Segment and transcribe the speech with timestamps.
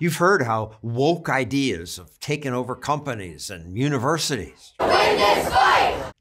[0.00, 4.72] You've heard how woke ideas have taken over companies and universities.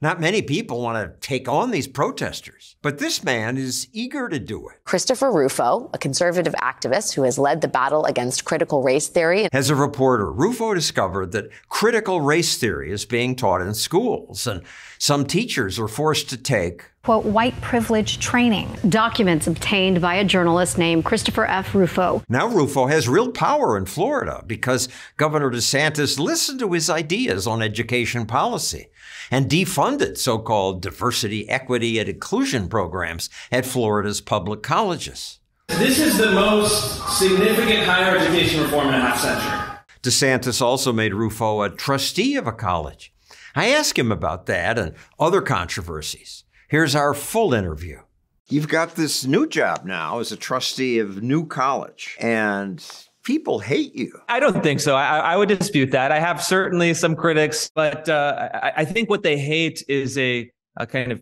[0.02, 4.38] Not many people want to take on these protesters, but this man is eager to
[4.38, 4.83] do it.
[4.83, 9.47] Christopher Rufo, a conservative activist who has led the battle against critical race theory.
[9.54, 14.62] As a reporter, Rufo discovered that critical race theory is being taught in schools, and
[14.97, 18.70] some teachers are forced to take quote, white privilege training.
[18.88, 21.73] Documents obtained by a journalist named Christopher F.
[21.73, 22.22] Rufo.
[22.30, 27.64] Now Rufo has real power in Florida because Governor DeSantis listened to his ideas on
[27.64, 28.90] education policy
[29.31, 35.39] and defunded so called diversity, equity, and inclusion programs at Florida's public colleges.
[35.67, 39.80] This is the most significant higher education reform in a half century.
[40.03, 43.12] DeSantis also made Rufo a trustee of a college.
[43.55, 46.44] I asked him about that and other controversies.
[46.70, 48.00] Here's our full interview.
[48.48, 52.86] You've got this new job now as a trustee of New College, and
[53.23, 54.14] people hate you.
[54.30, 54.95] I don't think so.
[54.95, 56.12] I, I would dispute that.
[56.12, 60.52] I have certainly some critics, but uh, I, I, think what they hate is a,
[60.78, 61.20] a kind of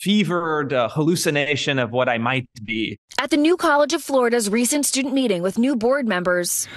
[0.00, 2.98] fevered uh, hallucination of what I might be.
[3.18, 6.68] At the New College of Florida's recent student meeting with new board members.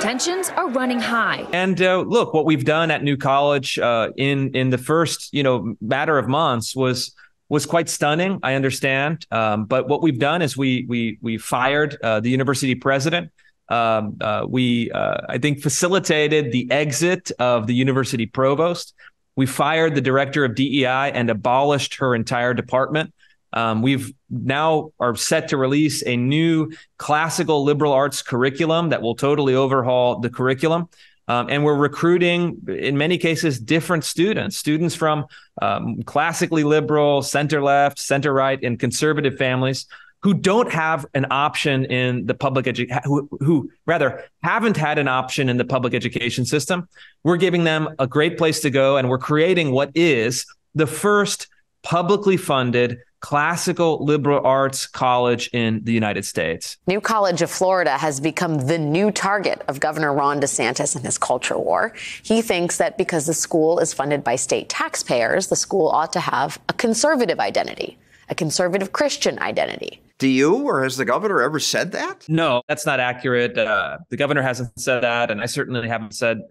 [0.00, 1.46] Tensions are running high.
[1.52, 5.42] And uh, look, what we've done at New College uh, in in the first you
[5.42, 7.14] know matter of months was
[7.50, 8.40] was quite stunning.
[8.42, 12.74] I understand, um, but what we've done is we we we fired uh, the university
[12.74, 13.30] president.
[13.68, 18.94] Um, uh, we uh, I think facilitated the exit of the university provost.
[19.36, 23.12] We fired the director of DEI and abolished her entire department.
[23.52, 29.14] Um, we've now are set to release a new classical liberal arts curriculum that will
[29.14, 30.88] totally overhaul the curriculum.
[31.28, 35.26] Um, and we're recruiting, in many cases, different students, students from
[35.62, 39.86] um, classically liberal, center left, center right, and conservative families
[40.22, 45.08] who don't have an option in the public education, who, who rather haven't had an
[45.08, 46.88] option in the public education system.
[47.24, 51.48] We're giving them a great place to go, and we're creating what is the first
[51.82, 56.78] publicly funded classical liberal arts college in the United States.
[56.86, 61.18] New College of Florida has become the new target of Governor Ron DeSantis and his
[61.18, 61.92] culture war.
[62.22, 66.20] He thinks that because the school is funded by state taxpayers, the school ought to
[66.20, 67.98] have a conservative identity,
[68.28, 70.00] a conservative Christian identity.
[70.18, 72.28] Do you or has the governor ever said that?
[72.28, 73.56] No, that's not accurate.
[73.56, 76.42] Uh, the governor hasn't said that, and I certainly haven't said,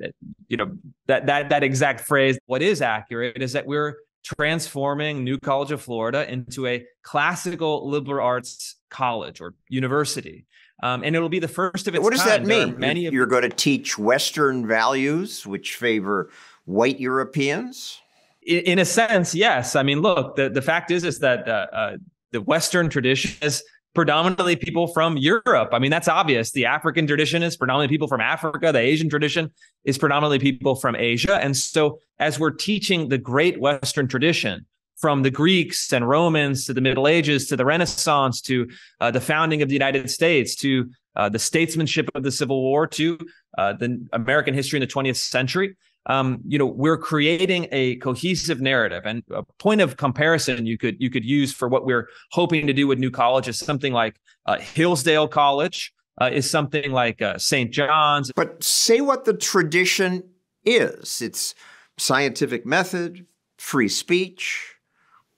[0.48, 0.72] you know,
[1.06, 2.40] that that that exact phrase.
[2.48, 8.26] What is accurate is that we're transforming New College of Florida into a classical liberal
[8.26, 10.46] arts college or university.
[10.82, 12.46] Um, and it'll be the first of its What does kind.
[12.46, 12.80] that mean?
[12.80, 16.30] Many You're going to teach Western values, which favor
[16.66, 18.00] white Europeans?
[18.42, 19.76] In, in, a sense, yes.
[19.76, 21.98] I mean, look, the, the fact is, is that uh, uh,
[22.32, 23.64] the Western tradition is
[24.00, 25.72] predominantly people from Europe.
[25.74, 26.52] I mean, that's obvious.
[26.52, 28.72] The African tradition is predominantly people from Africa.
[28.72, 29.52] The Asian tradition
[29.84, 31.36] is predominantly people from Asia.
[31.36, 34.66] And so, as we're teaching the great Western tradition,
[34.96, 38.70] from the Greeks and Romans to the Middle Ages to the Renaissance to
[39.02, 42.88] uh, the founding of the United States to uh, the statesmanship of the Civil War
[42.88, 43.18] to
[43.58, 45.76] uh, the American history in the 20th century
[46.10, 49.04] um, you know, we're creating a cohesive narrative.
[49.06, 52.74] And a point of comparison you could you could use for what we're hoping to
[52.74, 57.38] do with New College is something like uh, Hillsdale College, uh, is something like uh,
[57.38, 57.72] St.
[57.72, 58.32] John's.
[58.36, 60.24] But say what the tradition
[60.66, 61.22] is.
[61.22, 61.54] It's
[61.98, 63.28] scientific method,
[63.60, 64.74] free speech.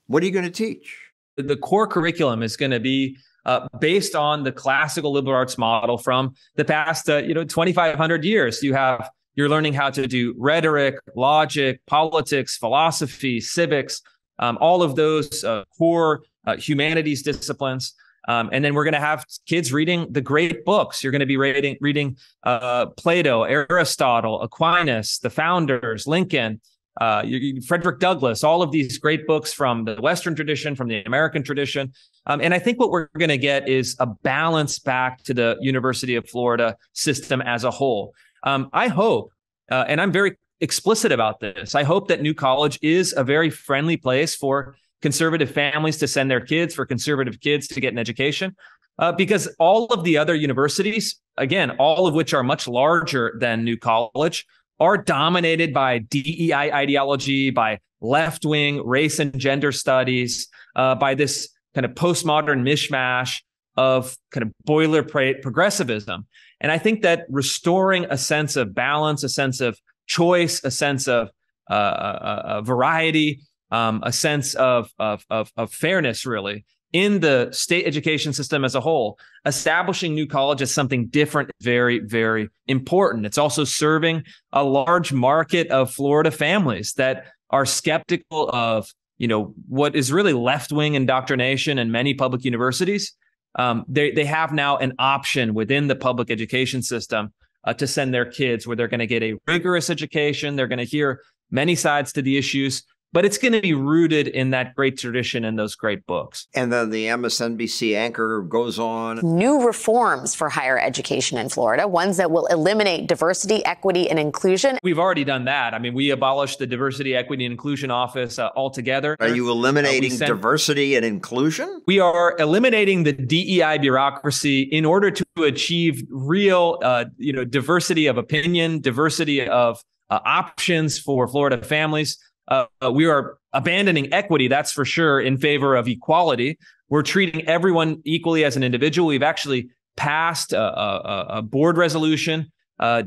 [0.08, 0.98] What are you going to teach?
[1.36, 5.98] The core curriculum is going to be uh, based on the classical liberal arts model
[5.98, 8.62] from the past, uh, you know, 2,500 years.
[8.62, 14.02] You have you're learning how to do rhetoric, logic, politics, philosophy, civics,
[14.40, 17.94] um, all of those uh, core uh, humanities disciplines.
[18.28, 21.04] Um, and then we're going to have kids reading the great books.
[21.04, 26.62] You're going to be reading reading uh, Plato, Aristotle, Aquinas, the founders, Lincoln,
[27.00, 27.24] uh,
[27.66, 31.94] Frederick Douglass, all of these great books from the Western tradition, from the American tradition.
[32.28, 35.58] Um, and I think what we're going to get is a balance back to the
[35.62, 38.14] University of Florida system as a whole.
[38.44, 39.32] Um, I hope,
[39.70, 43.50] uh, and I'm very explicit about this, I hope that New College is a very
[43.50, 48.00] friendly place for conservative families to send their kids, for conservative kids to get an
[48.00, 48.56] education.
[49.00, 53.64] Uh, because all of the other universities, again, all of which are much larger than
[53.64, 54.46] New College,
[54.80, 61.50] are dominated by DEI ideology, by left wing race and gender studies, uh, by this
[61.74, 63.42] kind of postmodern mishmash
[63.78, 66.28] of kind of boilerplate progressivism.
[66.62, 69.78] And I think that restoring a sense of balance, a sense of
[70.08, 71.30] choice, a sense of
[71.70, 73.42] uh, uh, uh variety,
[73.72, 78.76] um, a sense of, of, of, of, fairness, really, in the state education system as
[78.76, 83.26] a whole, establishing New College as something different, very, very important.
[83.26, 89.54] It's also serving a large market of Florida families that are skeptical of, you know,
[89.68, 93.16] what is really left-wing indoctrination in many public universities.
[93.56, 97.34] Um, they they have now an option within the public education system
[97.64, 100.56] uh, to send their kids where they're going to get a rigorous education.
[100.56, 104.28] They're going to hear many sides to the issues but it's going to be rooted
[104.28, 106.48] in that great tradition and those great books.
[106.54, 109.20] And then the MSNBC anchor goes on.
[109.24, 114.78] New reforms for higher education in Florida, ones that will eliminate diversity, equity, and inclusion.
[114.84, 115.74] We've already done that.
[115.74, 119.18] I mean, we abolished the Diversity, Equity, and Inclusion Office uh, altogether.
[119.20, 121.82] Are you eliminating uh, sent, diversity and inclusion?
[121.88, 128.08] We are eliminating the DEI bureaucracy in order to achieve real, uh, you know, diversity
[128.08, 132.18] of opinion, diversity of uh, options for Florida families.
[132.52, 136.60] Uh, we are abandoning equity, that's for sure, in favor of equality.
[136.90, 139.08] We're treating everyone equally as an individual.
[139.08, 142.52] We've actually passed a, a, a board resolution
[142.82, 143.04] uh,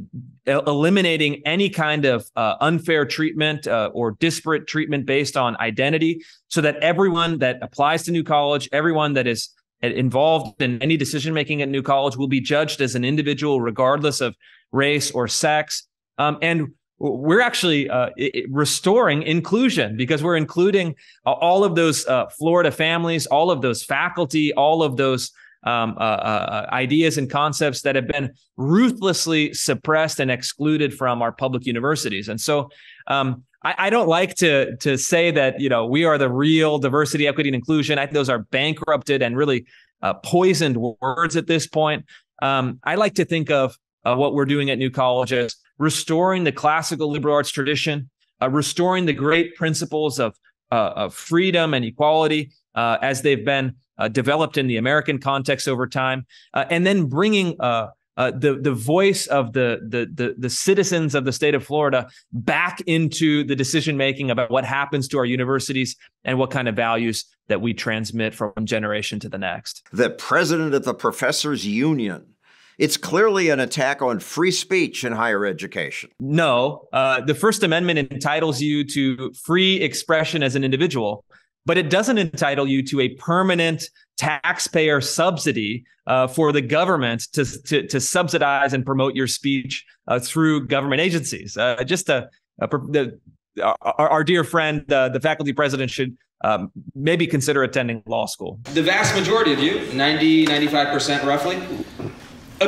[0.46, 6.61] eliminating any kind of uh, unfair treatment uh, or disparate treatment based on identity so
[6.61, 9.50] that everyone that applies to New College, everyone that is
[9.82, 14.20] involved in any decision making at New College will be judged as an individual regardless
[14.20, 14.37] of
[14.73, 15.87] race or sex.
[16.19, 16.69] Um, and
[17.12, 18.10] we're actually uh,
[18.48, 20.94] restoring inclusion because we're including
[21.26, 25.30] all of those uh, Florida families, all of those faculty, all of those
[25.64, 31.22] um, uh, uh, uh, ideas and concepts that have been ruthlessly suppressed and excluded from
[31.22, 32.28] our public universities.
[32.28, 32.68] And so,
[33.06, 36.78] um, I, I, don't like to to say that you know we are the real
[36.78, 37.98] diversity, equity, and inclusion.
[37.98, 39.64] I think those are bankrupted and really
[40.02, 42.04] uh, poisoned words at this point.
[42.42, 46.52] Um, I like to think of what we're doing at New College as restoring the
[46.52, 48.10] classical liberal arts tradition,
[48.40, 50.38] uh, restoring the great principles of,
[50.72, 55.68] uh, of freedom and equality uh, as they've been uh, developed in the American context
[55.68, 60.50] over time, uh, and then bringing uh, the the voice of the, the, the the
[60.50, 65.18] citizens of the state of Florida back into the decision making about what happens to
[65.18, 69.86] our universities and what kind of values that we transmit from generation to the next.
[69.92, 72.33] The president of the Professors Union
[72.78, 76.10] it's clearly an attack on free speech in higher education.
[76.20, 81.24] No, uh, the First Amendment entitles you to free expression as an individual,
[81.66, 87.44] but it doesn't entitle you to a permanent taxpayer subsidy uh, for the government to,
[87.62, 91.56] to, to subsidize and promote your speech uh, through government agencies.
[91.56, 92.28] Uh, just a,
[92.60, 93.18] a the,
[93.62, 98.58] our, our, dear friend, uh, the faculty president, should um, maybe consider attending law school.
[98.74, 101.62] The vast majority of you, 90, 95% roughly,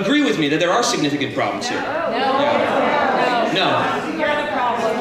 [0.00, 1.81] agree with me that there are significant problems here.
[1.81, 2.10] No.
[2.10, 3.52] No.
[3.54, 4.16] No.
[4.19, 4.96] You're the problem.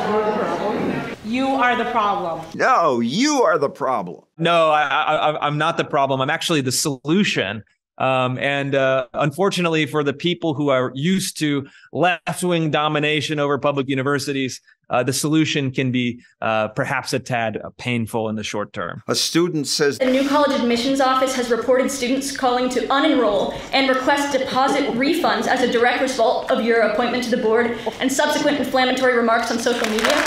[1.26, 2.46] You are the problem.
[2.54, 4.24] No, you are the problem.
[4.38, 6.22] No, I, I, I'm not the problem.
[6.22, 7.64] I'm actually the solution.
[7.98, 13.58] Um, and uh, unfortunately, for the people who are used to left wing domination over
[13.58, 18.74] public universities, uh, the solution can be uh, perhaps a tad painful in the short
[18.74, 19.02] term.
[19.08, 23.90] A student says The New College Admissions Office has reported students calling to unenroll and
[23.90, 28.58] request deposit refunds as a direct result of your appointment to the board and subsequent
[28.60, 30.24] inflammatory remarks on social media.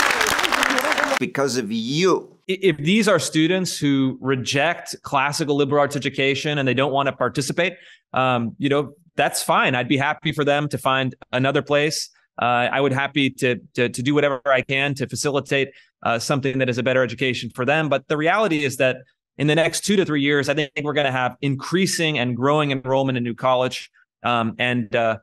[1.19, 6.73] Because of you if these are students who reject classical liberal arts education and they
[6.73, 7.73] don't want to participate,
[8.13, 9.75] um, you know, that's fine.
[9.75, 12.09] I'd be happy for them to find another place.
[12.41, 15.69] Uh, I would happy to, to, to do whatever I can to facilitate
[16.03, 17.89] uh, something that is a better education for them.
[17.89, 18.97] But the reality is that
[19.37, 22.35] in the next two to three years, I think we're going to have increasing and
[22.35, 23.89] growing enrollment in New College,
[24.23, 25.17] um, and uh,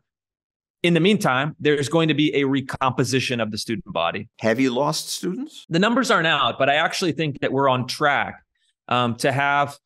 [0.82, 4.28] in the meantime, there's going to be a recomposition of the student body.
[4.40, 5.66] Have you lost students?
[5.68, 8.42] The numbers aren't out, but I actually think that we're on track
[8.88, 9.78] um, to have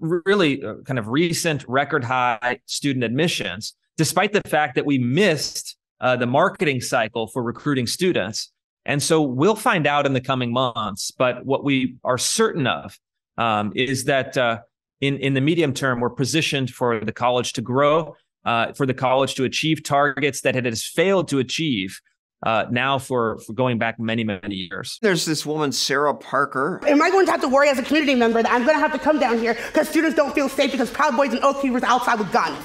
[0.00, 5.76] really uh, kind of recent record high student admissions, despite the fact that we missed
[6.00, 8.52] uh, the marketing cycle for recruiting students.
[8.86, 11.10] And so we'll find out in the coming months.
[11.10, 12.98] But what we are certain of
[13.38, 14.58] um, is that uh,
[15.00, 18.94] in, in the medium term, we're positioned for the college to grow uh, for the
[18.94, 22.00] college to achieve targets that it has failed to achieve
[22.44, 24.98] uh, now for, for going back many, many years.
[25.00, 26.80] There's this woman, Sarah Parker.
[26.86, 28.80] Am I going to have to worry as a community member that I'm going to
[28.80, 31.62] have to come down here because students don't feel safe because Proud Boys and Oath
[31.62, 32.58] Keepers outside with guns?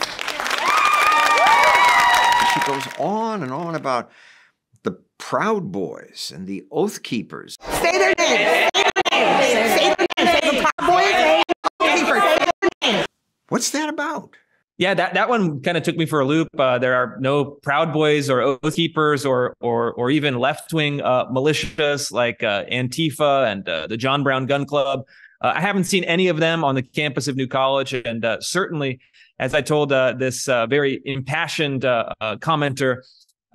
[2.70, 4.12] She goes on and on about
[4.84, 7.58] the Proud Boys and the Oath Keepers.
[7.82, 8.70] Say their names.
[8.76, 9.72] Say their names.
[9.80, 10.40] Say their names.
[10.40, 11.44] Say the Proud Boys and
[11.80, 12.22] Oath Keepers.
[12.22, 13.08] Say their names.
[13.48, 14.36] What's that about?
[14.78, 16.48] Yeah, that, that one kind of took me for a loop.
[16.58, 21.02] Uh, there are no Proud Boys or Oath Keepers or or or even left wing
[21.02, 25.06] uh, militias like uh, Antifa and uh, the John Brown Gun Club.
[25.42, 28.42] Uh, I haven't seen any of them on the campus of New College, and uh,
[28.42, 29.00] certainly,
[29.40, 32.98] as I told uh, this uh, very impassioned uh, commenter,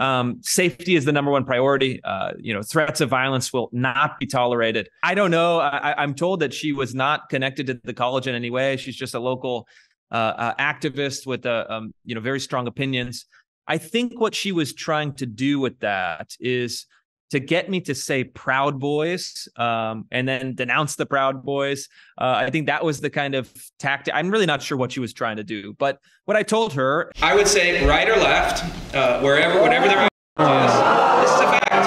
[0.01, 2.01] um, safety is the number one priority.
[2.39, 4.89] you know, threats of violence will not be tolerated.
[5.03, 5.61] I don't know.
[5.61, 8.77] I, am told that she was not connected to the college in any way.
[8.77, 9.69] She's just a local
[10.13, 13.27] activist with, um, you know, very strong opinions.
[13.67, 16.87] I think what she was trying to do with that is
[17.35, 21.89] to get me to say Proud Boys um, and then denounce the Proud Boys.
[22.17, 24.15] Uh, I think that was the kind of tactic.
[24.15, 27.11] I'm really not sure what she was trying to do, but what I told her,
[27.21, 28.63] I would say right or left,
[28.95, 30.09] uh, wherever, whatever their is.
[30.39, 31.87] This is a fact.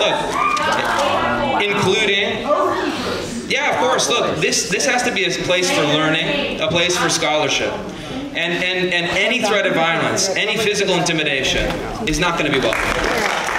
[0.00, 0.18] Look,
[1.62, 2.40] including.
[3.50, 4.08] Yeah, of course.
[4.08, 7.74] Look, this this has to be a place for learning, a place for scholarship.
[8.32, 11.66] And, and, and any threat of violence, any physical intimidation
[12.08, 13.49] is not going to be welcome.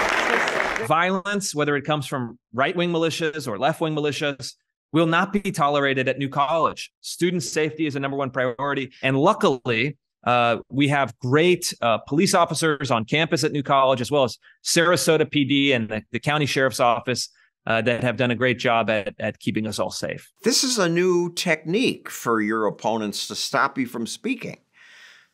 [0.91, 4.55] Violence, whether it comes from right wing militias or left wing militias,
[4.91, 6.91] will not be tolerated at New College.
[6.99, 8.91] Student safety is a number one priority.
[9.01, 14.11] And luckily, uh, we have great uh, police officers on campus at New College, as
[14.11, 17.29] well as Sarasota PD and the, the county sheriff's office
[17.65, 20.29] uh, that have done a great job at, at keeping us all safe.
[20.43, 24.57] This is a new technique for your opponents to stop you from speaking,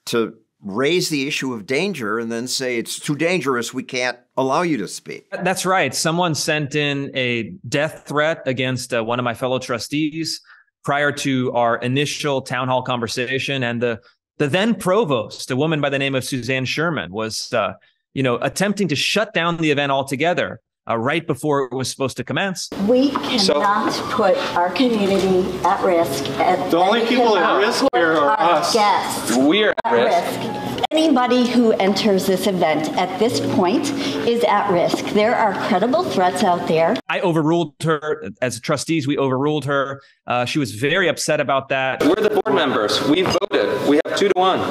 [0.06, 4.64] to raise the issue of danger and then say it's too dangerous, we can't allow
[4.64, 5.28] you to speak.
[5.32, 5.94] That's right.
[5.94, 10.42] Someone sent in a death threat against uh, one of my fellow trustees
[10.84, 14.00] prior to our initial town hall conversation, and the
[14.38, 17.54] the then provost, a woman by the name of Suzanne Sherman, was.
[17.54, 17.74] Uh,
[18.14, 22.18] you know, attempting to shut down the event altogether uh, right before it was supposed
[22.18, 22.70] to commence.
[22.88, 26.30] We cannot so, put our community at risk.
[26.40, 28.74] At, the only people at risk here are us.
[28.74, 30.56] Guests we are at, risk.
[30.56, 30.67] risk.
[30.92, 33.92] Anybody who enters this event at this point
[34.26, 35.04] is at risk.
[35.08, 36.96] There are credible threats out there.
[37.10, 39.06] I overruled her as trustees.
[39.06, 40.02] We overruled her.
[40.28, 42.02] Uh, she was very upset about that.
[42.02, 43.04] We're the board members.
[43.04, 43.86] We voted.
[43.90, 44.62] We have two to one.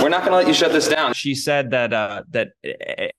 [0.00, 1.12] We're not going to let you shut this down.
[1.12, 2.50] She said that uh, that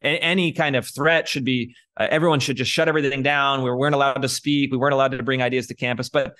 [0.02, 3.64] any kind of threat should be uh, everyone should just shut everything down.
[3.64, 4.72] We weren't allowed to speak.
[4.72, 6.10] We weren't allowed to bring ideas to campus.
[6.10, 6.36] But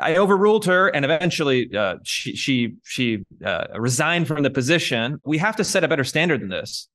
[0.00, 5.20] I overruled her, and eventually uh, she she she uh, resigned from the position.
[5.24, 6.88] We have to set a better standard than this.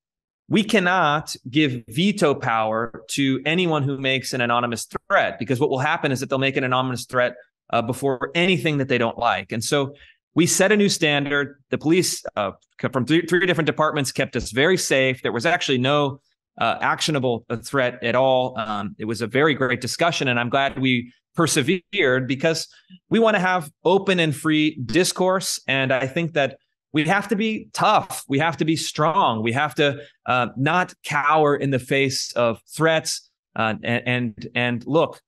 [0.49, 5.79] We cannot give veto power to anyone who makes an anonymous threat because what will
[5.79, 7.35] happen is that they'll make an anonymous threat
[7.71, 9.95] uh, before anything that they don't like, and so
[10.35, 11.61] we set a new standard.
[11.69, 12.51] The police uh,
[12.91, 15.21] from three, three different departments kept us very safe.
[15.21, 16.19] There was actually no
[16.59, 18.57] uh, actionable threat at all.
[18.57, 22.67] Um, it was a very great discussion, and I'm glad we persevered because
[23.09, 25.59] we want to have open and free discourse.
[25.67, 26.57] And I think that
[26.91, 28.23] we have to be tough.
[28.27, 29.41] We have to be strong.
[29.41, 33.29] We have to uh, not cower in the face of threats.
[33.55, 35.19] Uh, and, and, and look,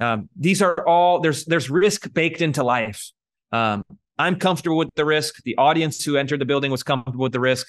[0.00, 3.10] um, these are all there's there's risk baked into life.
[3.52, 3.84] Um,
[4.18, 5.42] I'm comfortable with the risk.
[5.44, 7.68] The audience who entered the building was comfortable with the risk.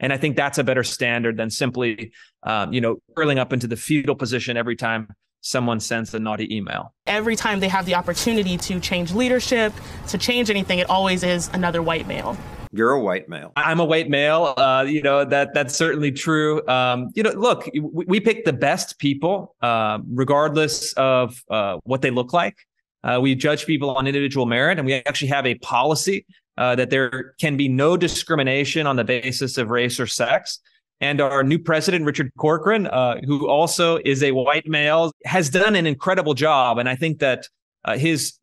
[0.00, 2.12] And I think that's a better standard than simply,
[2.42, 5.08] um, you know, curling up into the fetal position every time
[5.46, 6.92] someone sends a naughty email.
[7.06, 9.72] Every time they have the opportunity to change leadership,
[10.08, 12.36] to change anything, it always is another white male.
[12.72, 13.52] You're a white male.
[13.56, 14.52] I'm a white male.
[14.56, 16.66] Uh, you know that that's certainly true.
[16.66, 22.02] Um, you know, look, we, we pick the best people, uh, regardless of uh, what
[22.02, 22.56] they look like.
[23.04, 26.26] Uh, we judge people on individual merit, and we actually have a policy
[26.58, 30.58] uh, that there can be no discrimination on the basis of race or sex.
[31.00, 35.76] And our new president, Richard Corcoran, uh, who also is a white male, has done
[35.76, 36.78] an incredible job.
[36.78, 37.48] And I think that
[37.84, 38.38] uh, his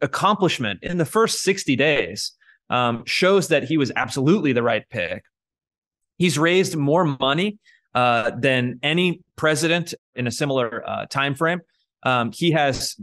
[0.00, 2.32] accomplishment in the first 60 days
[2.70, 5.24] um, shows that he was absolutely the right pick.
[6.18, 7.58] He's raised more money
[7.94, 11.60] uh, than any president in a similar uh, time frame.
[12.04, 12.96] Um, he has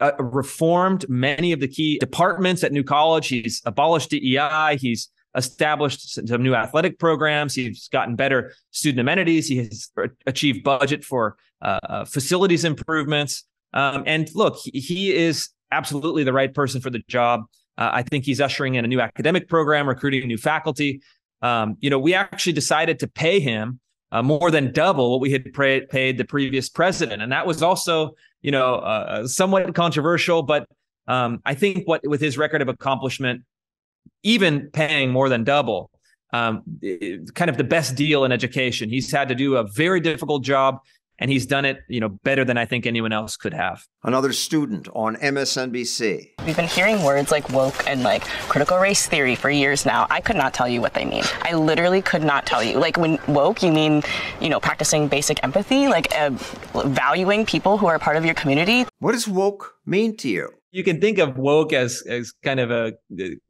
[0.00, 3.28] uh, reformed many of the key departments at New College.
[3.28, 4.76] He's abolished DEI.
[4.80, 7.54] He's established some new athletic programs.
[7.54, 9.48] He's gotten better student amenities.
[9.48, 9.90] He has
[10.26, 13.44] achieved budget for uh, uh, facilities improvements.
[13.72, 17.42] Um, and look, he, is absolutely the right person for the job.
[17.78, 21.00] Uh, I think he's ushering in a new academic program, recruiting new faculty.
[21.40, 23.80] Um, you know, we actually decided to pay him
[24.12, 27.62] uh, more than double what we had pra- paid the previous president, and that was
[27.62, 30.42] also, you know, uh, somewhat controversial.
[30.42, 30.68] But
[31.08, 33.42] um, I think what with his record of accomplishment,
[34.22, 35.90] even paying more than double,
[36.32, 36.62] um,
[37.34, 38.88] kind of the best deal in education.
[38.88, 40.78] He's had to do a very difficult job
[41.22, 43.86] and he's done it, you know, better than I think anyone else could have.
[44.02, 46.30] Another student on MSNBC.
[46.44, 50.08] We've been hearing words like woke and like critical race theory for years now.
[50.10, 51.22] I could not tell you what they mean.
[51.42, 52.78] I literally could not tell you.
[52.78, 54.02] Like when woke, you mean,
[54.40, 56.30] you know, practicing basic empathy, like uh,
[56.86, 58.84] valuing people who are part of your community.
[58.98, 60.48] What does woke mean to you?
[60.72, 62.94] You can think of woke as as kind of a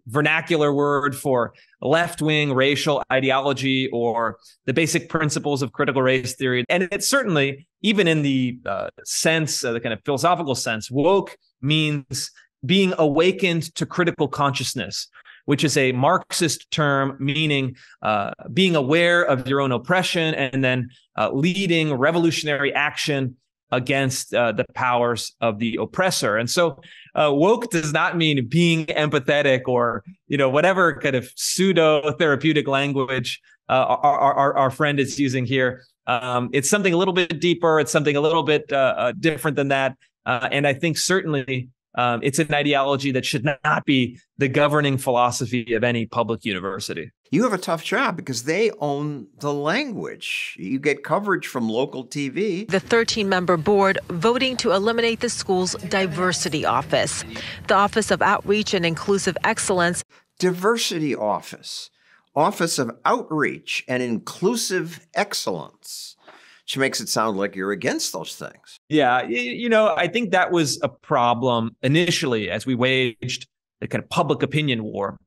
[0.06, 4.36] vernacular word for left-wing racial ideology or
[4.66, 9.64] the basic principles of critical race theory and it's certainly even in the uh, sense
[9.64, 12.30] uh, the kind of philosophical sense woke means
[12.66, 15.08] being awakened to critical consciousness
[15.44, 20.88] which is a Marxist term meaning uh, being aware of your own oppression and then
[21.18, 23.36] uh, leading revolutionary action
[23.72, 26.36] against uh, the powers of the oppressor.
[26.36, 26.80] And so
[27.14, 32.66] uh, woke does not mean being empathetic or, you know, whatever kind of pseudo therapeutic
[32.66, 35.82] language uh, our, our, our, friend is using here.
[36.06, 37.80] Um, it's something a little bit deeper.
[37.80, 39.96] It's something a little bit uh, uh, different than that.
[40.26, 44.98] Uh, and I think certainly um, it's an ideology that should not be the governing
[44.98, 47.12] philosophy of any public university.
[47.32, 50.54] You have a tough job because they own the language.
[50.58, 52.68] You get coverage from local TV.
[52.68, 57.24] The 13 member board voting to eliminate the school's diversity office,
[57.68, 60.04] the Office of Outreach and Inclusive Excellence.
[60.38, 61.88] Diversity Office,
[62.36, 66.16] Office of Outreach and Inclusive Excellence
[66.64, 68.78] she makes it sound like you're against those things.
[68.88, 73.46] Yeah, you know, I think that was a problem initially as we waged
[73.80, 75.18] the kind of public opinion war.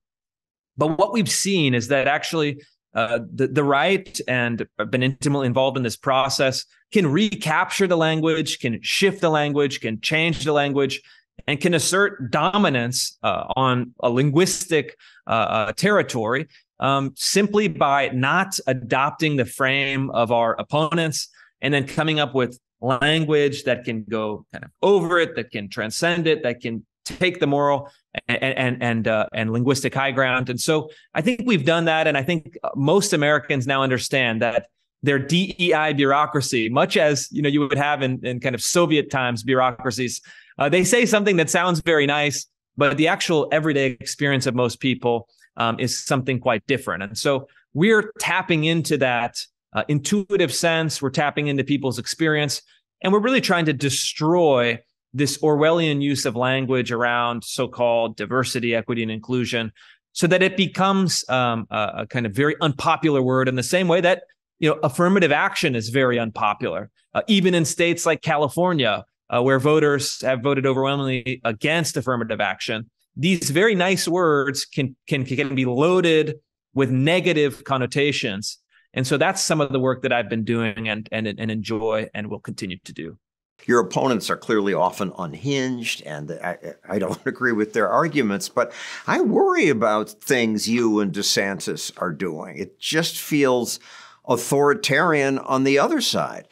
[0.77, 2.61] But what we've seen is that actually
[2.93, 7.97] uh, the the right and I've been intimately involved in this process can recapture the
[7.97, 11.01] language, can shift the language, can change the language,
[11.47, 16.47] and can assert dominance uh, on a linguistic uh, uh territory
[16.79, 21.29] um, simply by not adopting the frame of our opponents
[21.61, 25.69] and then coming up with language that can go kind of over it, that can
[25.69, 27.89] transcend it, that can take the moral
[28.27, 30.49] and and and uh, and linguistic high ground.
[30.49, 34.67] And so I think we've done that, and I think most Americans now understand that
[35.03, 39.11] their DEI bureaucracy, much as you know you would have in, in kind of Soviet
[39.11, 40.21] times bureaucracies,
[40.57, 42.47] uh, they say something that sounds very nice,
[42.77, 47.03] but the actual everyday experience of most people um, is something quite different.
[47.03, 49.39] And so we're tapping into that
[49.73, 51.01] uh, intuitive sense.
[51.01, 52.61] We're tapping into people's experience,
[53.03, 54.79] and we're really trying to destroy
[55.15, 59.71] this Orwellian use of language around so-called diversity, equity, and inclusion,
[60.11, 63.87] so that it becomes um, a, a, kind of very unpopular word in the same
[63.87, 64.23] way that
[64.59, 69.57] you know affirmative action is very unpopular, uh, even in states like California, uh, where
[69.57, 72.89] voters have voted overwhelmingly against affirmative action.
[73.15, 76.35] These very nice words can can can be loaded
[76.73, 78.57] with negative connotations.
[78.93, 82.07] And so that's some of the work that i've been doing and and, and enjoy
[82.13, 83.17] and will continue to do
[83.65, 88.71] your opponents are clearly often unhinged, and I, I, don't agree with their arguments, but
[89.07, 92.57] I worry about things you and DeSantis are doing.
[92.57, 93.79] It just feels
[94.27, 96.47] authoritarian on the other side.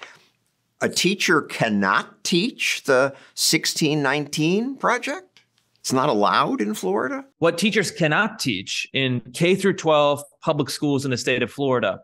[0.82, 5.42] A teacher cannot teach the 1619 project?
[5.80, 7.26] It's not allowed in Florida?
[7.40, 12.00] What teachers cannot teach in K through 12 public schools in the state of Florida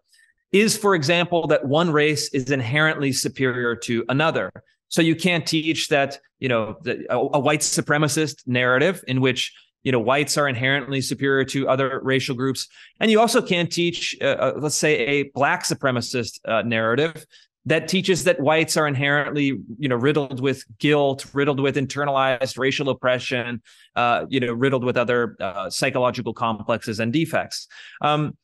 [0.52, 4.52] is, for example, that one race is inherently superior to another.
[4.90, 9.54] So you can't teach that, you know, the, a, a white supremacist narrative in which
[9.84, 12.68] you know whites are inherently superior to other racial groups.
[13.00, 17.26] And you also can't teach uh, uh, let's say a black supremacist uh, narrative
[17.66, 22.90] that teaches that whites are inherently you know riddled with guilt riddled with internalized racial
[22.90, 23.62] oppression
[23.96, 27.68] uh, you know riddled with other uh, psychological complexes and defects.
[28.02, 28.36] Um,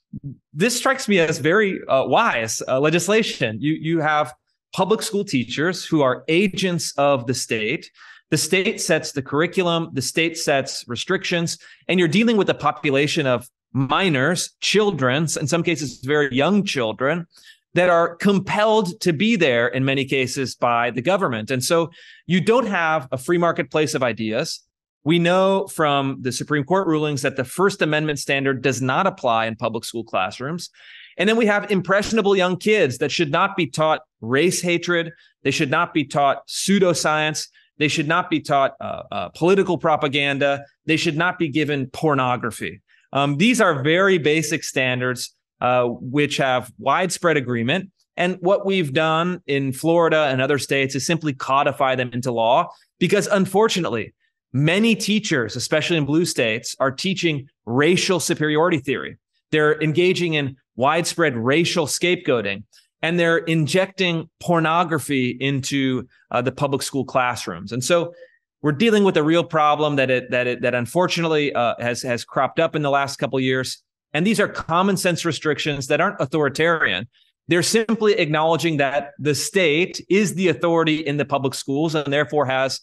[0.53, 3.57] this strikes me as very uh, wise legislation.
[3.59, 4.33] You you have
[4.73, 7.89] public school teachers who are agents of the state
[8.31, 13.25] the state sets the curriculum the state sets restrictions and you're dealing with a population
[13.27, 17.27] of minors children in some cases very young children
[17.75, 21.51] that are compelled to be there in many cases by the government.
[21.51, 21.91] And so
[22.25, 24.61] you don't have a free marketplace of ideas.
[25.03, 29.45] We know from the Supreme Court rulings that the First Amendment standard does not apply
[29.45, 30.69] in public school classrooms.
[31.17, 35.11] And then we have impressionable young kids that should not be taught race hatred.
[35.43, 37.47] They should not be taught pseudoscience.
[37.77, 40.65] They should not be taught uh, uh, political propaganda.
[40.85, 42.81] They should not be given pornography.
[43.13, 47.91] Um, these are very basic standards uh, which have widespread agreement.
[48.17, 52.69] And what we've done in Florida and other states is simply codify them into law
[52.99, 54.13] because unfortunately,
[54.53, 59.17] many teachers, especially in blue states, are teaching racial superiority theory.
[59.51, 62.63] They're engaging in widespread racial scapegoating
[63.01, 67.71] and they're injecting pornography into uh, the public school classrooms.
[67.71, 68.13] And so
[68.61, 72.25] we're dealing with a real problem that it that it that unfortunately uh, has has
[72.25, 73.83] cropped up in the last couple years.
[74.13, 77.07] And these are common sense restrictions that aren't authoritarian.
[77.47, 82.47] They're simply acknowledging that the state is the authority in the public schools and therefore
[82.47, 82.81] has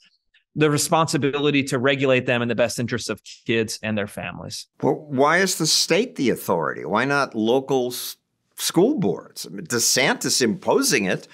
[0.55, 4.67] the responsibility to regulate them in the best interests of kids and their families.
[4.83, 6.85] Well, why is the state the authority?
[6.85, 7.93] Why not local
[8.57, 9.47] school boards?
[9.47, 11.27] I mean, DeSantis imposing it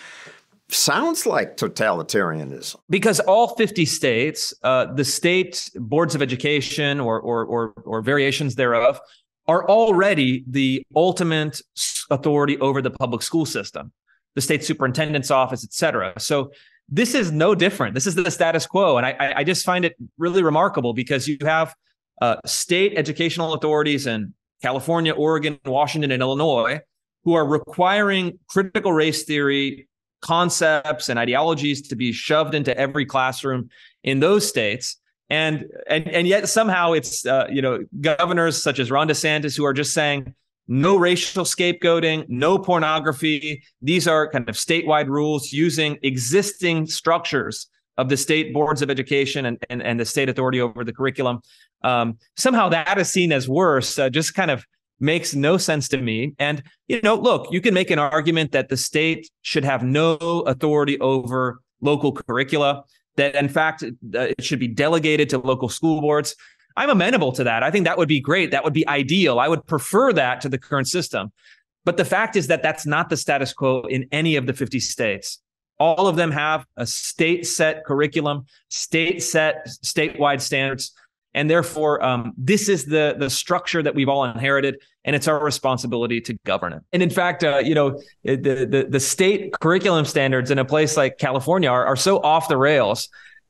[0.71, 2.77] sounds like totalitarianism.
[2.91, 8.55] Because all 50 states, uh, the state boards of education or, or, or, or variations
[8.55, 9.01] thereof,
[9.47, 11.61] are already the ultimate
[12.11, 13.93] authority over the public school system,
[14.35, 16.13] the state superintendent's office, et cetera.
[16.19, 16.53] So
[16.89, 17.95] this is no different.
[17.95, 18.97] This is the status quo.
[18.97, 21.75] And I, I just find it really remarkable because you have
[22.23, 26.81] uh, state educational authorities in California, Oregon, Washington, and Illinois
[27.25, 29.89] who are requiring critical race theory
[30.23, 33.69] concepts and ideologies to be shoved into every classroom
[34.03, 34.97] in those states
[35.31, 39.65] and and and yet somehow it's uh, you know governors such as Ron DeSantis who
[39.65, 40.35] are just saying
[40.69, 43.63] no racial scapegoating, no pornography.
[43.83, 49.47] These are kind of statewide rules using existing structures of the state boards of education
[49.47, 51.41] and and, and the state authority over the curriculum.
[51.83, 53.99] Um, somehow that is seen as worse.
[53.99, 54.65] Uh, just kind of
[55.01, 56.35] makes no sense to me.
[56.39, 60.15] And you know, look, you can make an argument that the state should have no
[60.17, 62.85] authority over local curricula
[63.17, 66.35] that in fact uh, it should be delegated to local school boards.
[66.79, 67.65] I'm amenable to that.
[67.65, 68.53] I think that would be great.
[68.53, 69.41] That would be ideal.
[69.41, 71.33] I would prefer that to the current system.
[71.85, 74.79] But the fact is that that's not the status quo in any of the 50
[74.79, 75.41] states.
[75.81, 80.93] All of them have a state set curriculum, state set, statewide standards.
[81.35, 85.43] And therefore, um, this is the the structure that we've all inherited, and it's our
[85.43, 86.83] responsibility to govern it.
[86.93, 90.97] And in fact, uh, you know, the, the the state curriculum standards in a place
[90.97, 93.09] like California are, are so off the rails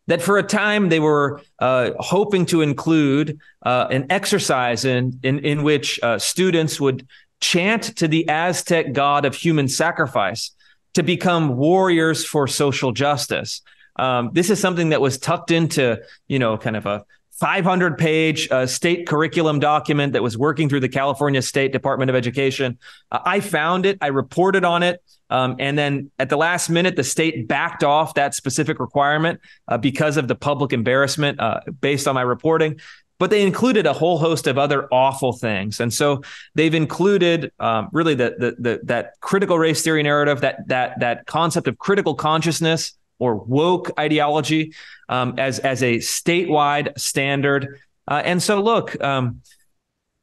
[0.08, 5.38] that for a time they were uh, hoping to include uh, an exercise in in,
[5.38, 7.06] in which uh, students would
[7.40, 10.50] chant to the Aztec god of human sacrifice
[10.94, 13.62] to become warriors for social justice.
[13.96, 17.04] Um, this is something that was tucked into, you know, kind of a
[17.38, 22.16] 500 page uh, state curriculum document that was working through the California State Department of
[22.16, 22.78] Education.
[23.12, 25.02] Uh, I found it, I reported on it.
[25.30, 29.78] Um, and then at the last minute, the state backed off that specific requirement uh,
[29.78, 32.80] because of the public embarrassment uh, based on my reporting.
[33.18, 36.22] But they included a whole host of other awful things, and so
[36.54, 41.26] they've included um, really the, the, the that critical race theory narrative, that that that
[41.26, 44.74] concept of critical consciousness, or woke ideology
[45.08, 47.78] um, as as a statewide standard.
[48.06, 49.42] Uh, and so, look, um,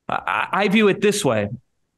[0.08, 1.50] I, I view it this way: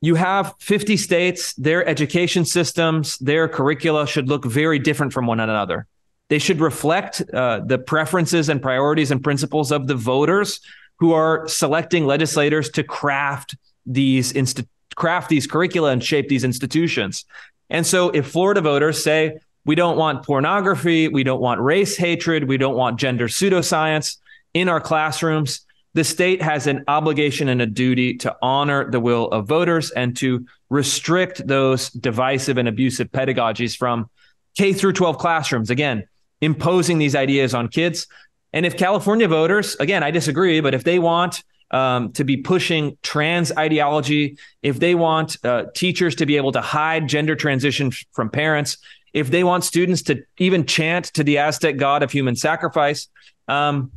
[0.01, 5.39] you have 50 states, their education systems, their curricula should look very different from one
[5.39, 5.88] another.
[6.29, 10.60] They should reflect uh, the preferences and priorities and principles of the voters
[10.99, 13.55] who are selecting legislators to craft
[13.86, 17.25] these inst- craft these curricula and shape these institutions.
[17.69, 21.10] And so, if Florida voters say we don't want pornography.
[21.10, 22.45] We don't want race hatred.
[22.45, 24.17] We don't want gender pseudoscience
[24.53, 25.62] in our classrooms.
[25.93, 30.15] The state has an obligation and a duty to honor the will of voters and
[30.17, 34.10] to restrict those divisive and abusive pedagogies from
[34.58, 35.69] K through 12 classrooms.
[35.69, 36.08] Again,
[36.39, 38.08] imposing these ideas on kids.
[38.53, 42.97] And if California voters, again, I disagree, but if they want um, to be pushing
[43.03, 48.30] trans ideology, if they want uh, teachers to be able to hide gender transition from
[48.30, 48.77] parents,
[49.17, 53.08] if they want students to even chant to the Aztec god of human sacrifice,
[53.47, 53.91] um,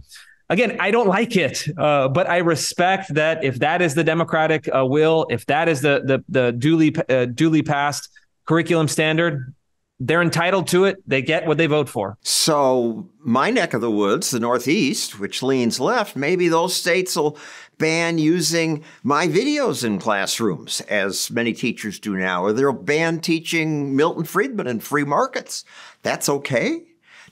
[0.48, 4.68] again, I don't like it, uh, but I respect that if that is the democratic
[4.74, 8.08] uh, will, if that is the the, the duly uh, duly passed
[8.46, 9.54] curriculum standard,
[10.00, 10.96] they're entitled to it.
[11.06, 12.16] They get what they vote for.
[12.22, 17.38] So, my neck of the woods, the Northeast, which leans left, maybe those states will
[17.76, 23.94] ban using my videos in classrooms, as many teachers do now, or they'll ban teaching
[23.94, 25.64] Milton Friedman in free markets.
[26.02, 26.82] That's okay.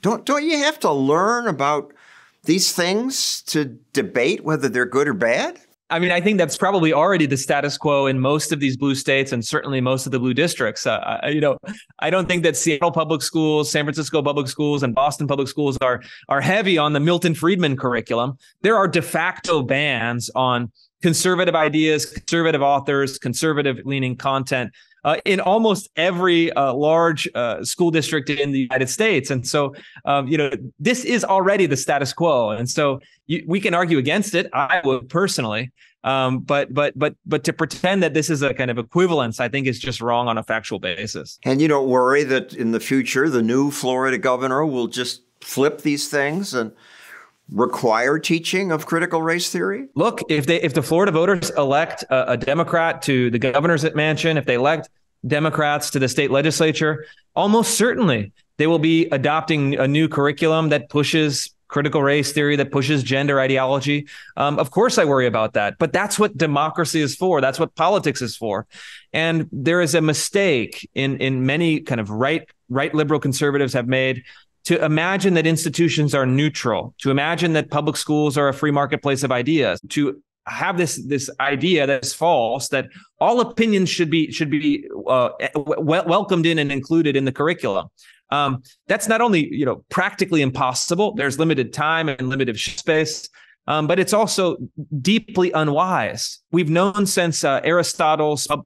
[0.01, 1.91] Don't, don't you have to learn about
[2.43, 5.59] these things to debate whether they're good or bad?
[5.91, 8.93] I mean, I think that's probably already the status quo in most of these blue
[8.93, 10.85] states and certainly most of the blue districts.
[10.85, 11.57] Uh, you know,
[11.99, 15.77] I don't think that Seattle public schools, San Francisco public schools, and Boston public schools
[15.81, 18.37] are are heavy on the Milton Friedman curriculum.
[18.61, 20.71] There are de facto bans on
[21.01, 24.71] conservative ideas, conservative authors, conservative leaning content
[25.09, 29.31] uh, in almost every uh, large uh, school district in the United States.
[29.31, 29.73] And so,
[30.05, 32.51] um, you know, this is already the status quo.
[32.51, 34.47] And so you, we can argue against it.
[34.53, 35.71] I would personally.
[36.03, 39.49] Um, but but but but to pretend that this is a kind of equivalence, I
[39.49, 41.39] think is just wrong on a factual basis.
[41.43, 45.81] And you don't worry that in the future the new Florida governor will just flip
[45.81, 46.71] these things and
[47.51, 49.87] require teaching of critical race theory?
[49.95, 54.37] Look, if they if the Florida voters elect a, a Democrat to the governor's mansion,
[54.37, 54.89] if they elect
[55.25, 57.05] Democrats to the state legislature,
[57.35, 62.71] almost certainly they will be adopting a new curriculum that pushes critical race theory that
[62.71, 64.07] pushes gender ideology.
[64.35, 65.75] Um, of course, I worry about that.
[65.77, 67.41] But that's what democracy is for.
[67.41, 68.67] That's what politics is for.
[69.13, 73.87] And there is a mistake in in many kind of right right liberal conservatives have
[73.87, 74.23] made
[74.65, 79.23] to imagine that institutions are neutral, to imagine that public schools are a free marketplace
[79.23, 82.87] of ideas, to have this this idea that's false that
[83.19, 87.87] all opinions should be should be uh, w- welcomed in and included in the curriculum.
[88.31, 91.13] Um, that's not only you know practically impossible.
[91.15, 93.29] There's limited time and limited space.
[93.67, 94.57] Um, but it's also
[94.99, 96.39] deeply unwise.
[96.51, 98.57] We've known since uh, Aristotle's uh,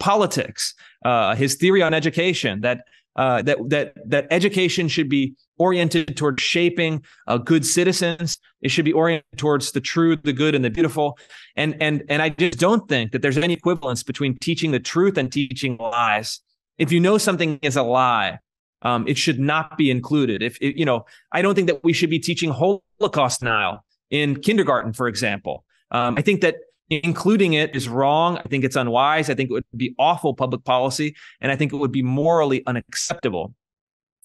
[0.00, 2.80] politics, uh, his theory on education, that
[3.14, 8.38] uh, that that that education should be oriented towards shaping uh, good citizens.
[8.62, 11.18] It should be oriented towards the true, the good, and the beautiful.
[11.56, 15.16] And and and I just don't think that there's any equivalence between teaching the truth
[15.18, 16.40] and teaching lies.
[16.78, 18.38] If you know something is a lie,
[18.82, 20.42] um, it should not be included.
[20.42, 24.92] If you know, I don't think that we should be teaching Holocaust denial in kindergarten,
[24.92, 25.64] for example.
[25.90, 26.56] Um, I think that
[26.90, 28.38] including it is wrong.
[28.38, 29.30] I think it's unwise.
[29.30, 32.62] I think it would be awful public policy, and I think it would be morally
[32.66, 33.54] unacceptable.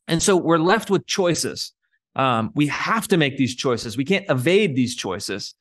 [0.07, 1.73] And so we're left with choices.
[2.15, 3.97] Um, we have to make these choices.
[3.97, 5.55] We can't evade these choices.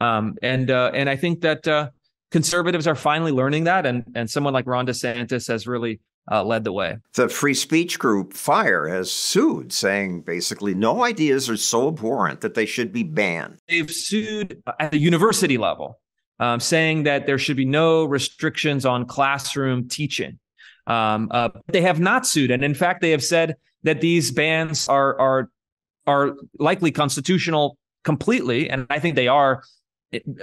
[0.00, 1.90] Um, and uh, and I think that uh,
[2.30, 6.64] conservatives are finally learning that, and and someone like Ron DeSantis has really uh, led
[6.64, 6.98] the way.
[7.14, 12.54] The free speech group Fire has sued, saying basically no ideas are so abhorrent that
[12.54, 13.58] they should be banned.
[13.68, 16.00] They've sued at the university level
[16.40, 20.38] um, saying that there should be no restrictions on classroom teaching.
[20.88, 24.88] Um, uh, they have not sued, and in fact, they have said that these bans
[24.88, 25.50] are are
[26.06, 29.62] are likely constitutional completely, and I think they are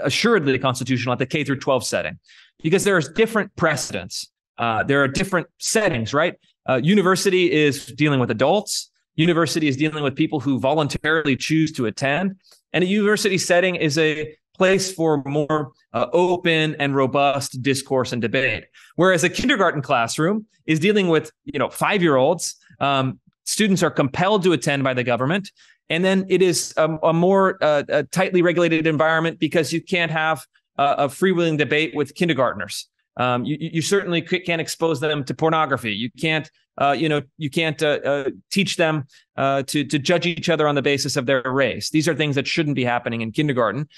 [0.02, 2.18] assuredly constitutional at the K through 12 setting,
[2.64, 4.32] because there is different precedents.
[4.58, 6.36] Uh, there are different settings, right?
[6.68, 8.92] Uh, university is dealing with adults.
[9.16, 12.36] University is dealing with people who voluntarily choose to attend,
[12.74, 18.22] and a university setting is a place for more uh, open and robust discourse and
[18.22, 18.66] debate.
[18.98, 22.56] Whereas a kindergarten classroom is dealing with, you know, five year olds.
[22.80, 23.20] Um,
[23.50, 25.52] students are compelled to attend by the government.
[25.90, 30.12] And then it is a, a more uh, a tightly regulated environment because you can't
[30.12, 30.46] have
[30.78, 32.88] a freewheeling debate with kindergartners.
[33.18, 35.92] Um, you, you, certainly can't expose them to pornography.
[35.92, 40.26] You can't, uh, you know, you can't uh, uh, teach them uh, to to judge
[40.26, 41.90] each other on the basis of their race.
[41.90, 43.90] These are things that shouldn't be happening in kindergarten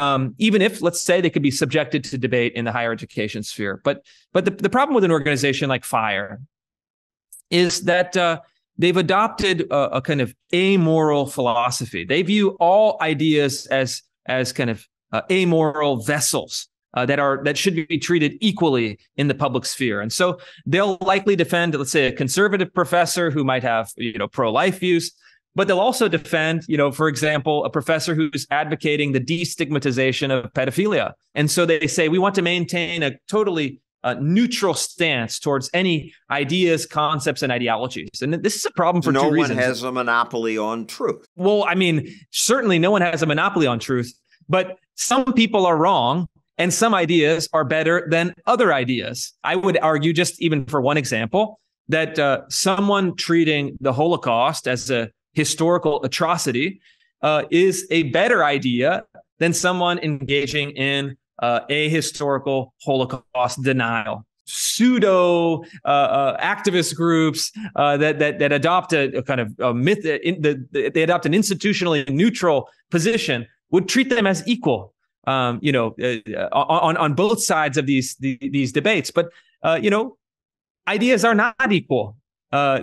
[0.00, 3.42] um, even if let's say they could be subjected to debate in the higher education
[3.42, 3.80] sphere.
[3.84, 6.40] But but the, the problem with an organization like Fire
[7.50, 8.40] is that uh,
[8.78, 12.04] they've adopted a, a, kind of amoral philosophy.
[12.04, 16.68] They view all ideas as as kind of uh, amoral vessels.
[16.94, 20.96] Uh, that are that should be treated equally in the public sphere, and so they'll
[21.02, 25.12] likely defend, let's say, a conservative professor who might have you know pro-life views,
[25.54, 30.52] but they'll also defend, you know, for example, a professor who's advocating the destigmatization of
[30.52, 31.12] pedophilia.
[31.34, 36.12] And so they say we want to maintain a totally uh, neutral stance towards any
[36.30, 38.22] ideas, concepts, and ideologies.
[38.22, 39.50] And this is a problem for no two reasons.
[39.50, 41.26] No one has a monopoly on truth.
[41.36, 44.12] Well, I mean, certainly no one has a monopoly on truth,
[44.48, 49.32] but some people are wrong and some ideas are better than other ideas.
[49.44, 54.90] I would argue, just even for one example, that uh, someone treating the Holocaust as
[54.90, 56.80] a historical atrocity
[57.22, 59.04] uh, is a better idea
[59.38, 64.24] than someone engaging in uh, ahistorical Holocaust denial.
[64.50, 69.74] Pseudo uh, uh activist groups uh, that that that adopt a, a kind of a
[69.74, 74.94] myth, uh, the, they adopt an institutionally neutral position would treat them as equal.
[75.26, 75.94] Um, you know,
[76.52, 79.28] on on both sides of these these debates, but
[79.82, 80.16] you know,
[80.86, 82.16] ideas are not equal.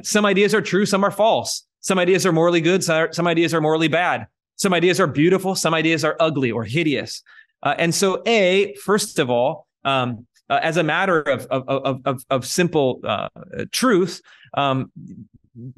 [0.03, 1.65] some ideas are true, some are false.
[1.79, 4.27] Some ideas are morally good, some ideas are morally bad.
[4.57, 7.21] Some ideas are beautiful, some ideas are ugly or hideous.
[7.65, 12.01] Uh, and so, A, first of all, um, uh, as a matter of, of, of,
[12.05, 13.27] of, of simple uh,
[13.71, 14.21] truth,
[14.53, 14.91] um,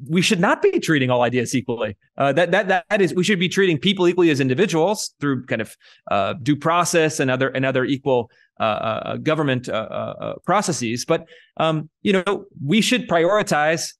[0.06, 1.96] we should not be treating all ideas equally.
[2.16, 5.62] Uh, that that that is, we should be treating people equally as individuals through kind
[5.62, 5.76] of
[6.10, 11.04] uh, due process and other and other equal uh, uh government uh, processes.
[11.04, 11.26] But
[11.58, 13.94] um, you know, we should prioritize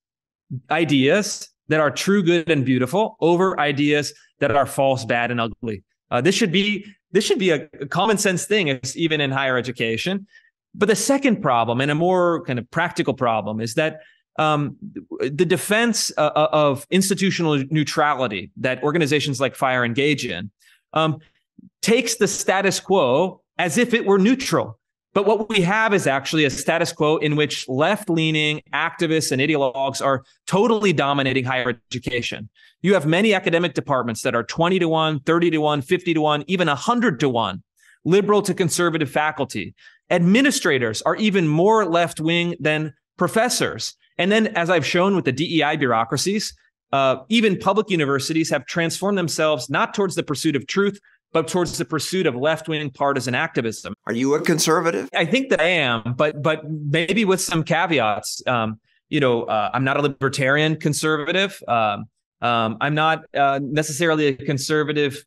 [0.71, 5.85] ideas that are true, good, and beautiful over ideas that are false, bad, and ugly.
[6.11, 9.57] Uh, this should be this should be a, a common sense thing, even in higher
[9.57, 10.27] education.
[10.75, 14.01] But the second problem, and a more kind of practical problem, is that
[14.39, 14.77] um,
[15.21, 20.51] the defense uh, uh of institutional neutrality that organizations like FIRE engage in
[20.93, 21.19] um,
[21.83, 24.79] takes the status quo as if it were neutral.
[25.19, 29.43] But what we have is actually a status quo in which left leaning activists and
[29.43, 32.49] ideologues are totally dominating higher education.
[32.83, 36.21] You have many academic departments that are 20 to 1, 30 to 1, 50 to
[36.21, 37.63] 1, even 100 to 1,
[38.05, 39.75] liberal to conservative faculty.
[40.09, 43.97] Administrators are even more left wing than professors.
[44.19, 46.55] And then, as I've shown with the DEI bureaucracies,
[46.93, 51.01] uh, even public universities have transformed themselves not towards the pursuit of truth,
[51.33, 53.95] but towards the pursuit of left-wing partisan activism.
[54.07, 55.09] Are you a conservative?
[55.15, 58.43] I think that I am, but but maybe with some caveats.
[58.47, 61.63] Um, you know, uh, I'm not a libertarian conservative.
[61.67, 62.07] Um,
[62.41, 65.25] um, I'm not uh, necessarily a conservative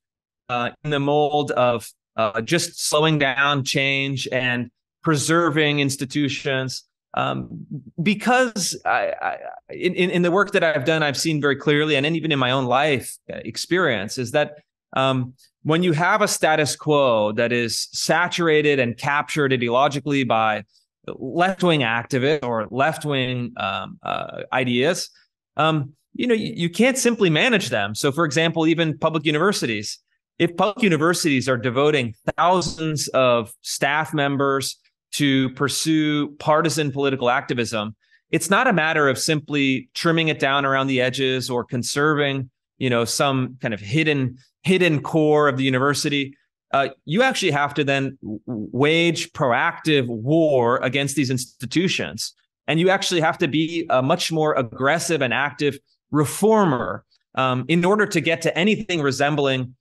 [0.49, 4.69] uh, in the mold of uh, just slowing down change and
[5.03, 6.83] preserving institutions.
[7.13, 7.65] Um,
[8.01, 9.37] because I, I,
[9.69, 12.51] in, in the work that I've done, I've seen very clearly, and even in my
[12.51, 14.59] own life uh, experience, is that
[14.95, 15.33] um,
[15.63, 20.63] when you have a status quo that is saturated and captured ideologically by
[21.08, 25.10] left wing activists or left wing um, uh, ideas,
[25.58, 27.95] um, you know, you, you can't simply manage them.
[27.95, 30.00] So, for example, even public universities,
[30.39, 34.78] if public universities are devoting thousands of staff members
[35.13, 37.95] to pursue partisan political activism,
[38.32, 42.89] it's not a matter of simply trimming it down around the edges or conserving, you
[42.89, 46.36] know, some kind of hidden hidden core of the university.
[46.74, 52.34] Uh, you actually have to then wage proactive war against these institutions,
[52.67, 55.78] and you actually have to be a much more aggressive and active
[56.12, 57.04] reformer
[57.36, 59.76] um, in order to get to anything resembling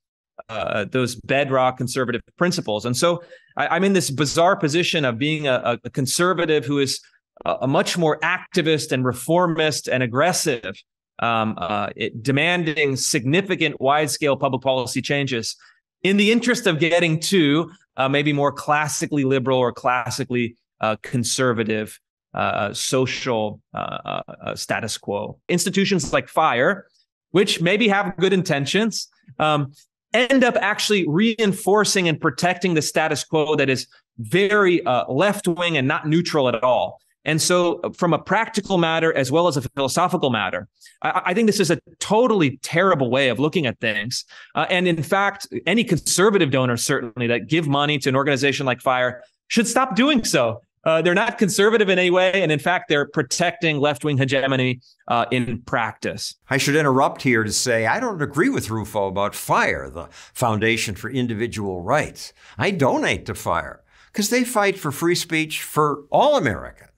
[0.49, 2.87] uh, those bedrock conservative principles.
[2.87, 3.23] And so
[3.57, 7.01] I, am in this bizarre position of being a, a conservative who is
[7.45, 10.75] a, a, much more activist and reformist and aggressive,
[11.21, 15.57] um, uh, it, demanding significant wide scale public policy changes
[16.03, 21.99] in the interest of getting to uh, maybe more classically liberal or classically uh, conservative
[22.33, 25.39] uh, social uh, uh, status quo.
[25.49, 26.87] Institutions like FIRE,
[27.33, 29.73] which maybe have good intentions, um,
[30.15, 33.87] end up actually reinforcing and protecting the status quo that is
[34.19, 37.01] very uh, left wing and not neutral at all.
[37.25, 40.69] And so, uh, from a practical matter as well as a philosophical matter,
[41.03, 44.25] I, I think this is a totally terrible way of looking at things.
[44.55, 48.81] Uh, and in fact, any conservative donor certainly that give money to an organization like
[48.81, 52.43] Fire should stop doing so uh, they're not conservative in any way.
[52.43, 56.35] And in fact, they're protecting left wing hegemony uh, in practice.
[56.49, 60.95] I should interrupt here to say I don't agree with Rufo about FIRE, the Foundation
[60.95, 62.33] for Individual Rights.
[62.57, 66.90] I donate to FIRE because they fight for free speech for all Americans.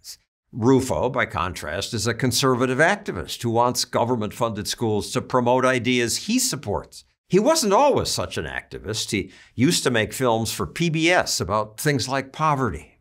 [0.53, 6.29] Rufo, by contrast, is a conservative activist who wants government funded schools to promote ideas
[6.29, 7.05] he supports.
[7.29, 9.11] He wasn't always such an activist.
[9.11, 12.93] He used to make films for PBS about things like poverty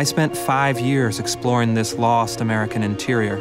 [0.00, 3.36] I spent five years exploring this lost American interior.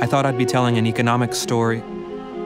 [0.00, 1.84] I thought I'd be telling an economic story,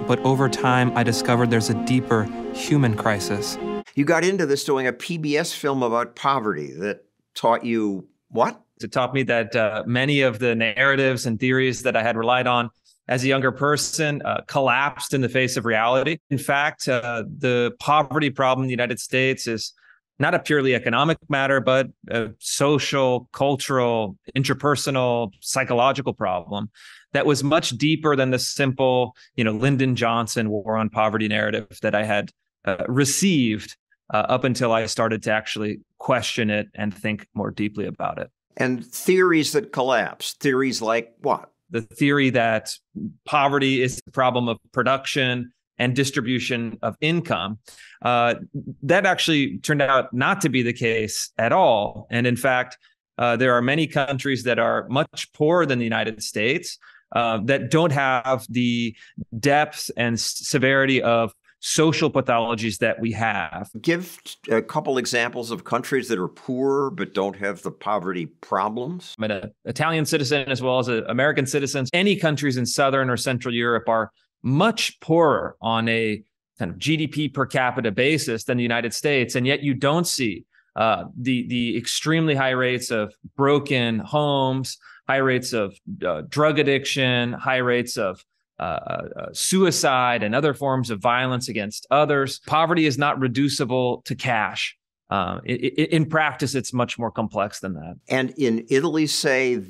[0.07, 3.57] but over time I discovered there's a deeper human crisis.
[3.95, 8.61] You got into this doing a PBS film about poverty that taught you what?
[8.85, 12.47] It taught me that uh, many of the narratives and theories that I had relied
[12.47, 12.71] on
[13.09, 16.19] as a younger person uh, collapsed in the face of reality.
[16.31, 19.73] In fact, uh, the poverty problem in the United States is
[20.19, 26.71] not a purely economic matter, but a social, cultural, interpersonal, psychological problem
[27.13, 31.79] that was much deeper than the simple, you know, Lyndon Johnson war on poverty narrative
[31.83, 32.31] that I had
[32.65, 33.77] uh, received
[34.13, 38.31] uh, up until I started to actually question it and think more deeply about it.
[38.57, 41.51] And theories that collapse, theories like what?
[41.71, 42.77] The theory that
[43.25, 47.59] poverty is the problem of production and distribution of income.
[48.03, 48.35] Uh,
[48.83, 52.07] that actually turned out not to be the case at all.
[52.11, 52.77] And in fact,
[53.19, 56.79] uh, there are many countries that are much poorer than the United States
[57.13, 58.97] uh, that don't have the
[59.39, 63.71] depth and severity of social pathologies that we have.
[63.81, 64.19] Give
[64.51, 69.15] a couple examples of countries that are poor but don't have the poverty problems.
[69.17, 71.87] I'm an Italian citizen as well as an American citizen.
[71.93, 74.11] Any countries in Southern or Central Europe are
[74.43, 76.23] much poorer on a
[76.59, 80.45] kind of GDP per capita basis than the United States, and yet you don't see
[80.75, 87.33] uh, the the extremely high rates of broken homes, high rates of uh, drug addiction,
[87.35, 88.25] high rates of
[88.59, 92.41] uh, uh suicide and other forms of violence against others.
[92.47, 94.77] Poverty is not reducible to cash.
[95.11, 97.97] Uh, in practice, it's much more complex than that.
[98.09, 99.63] And in Italy, say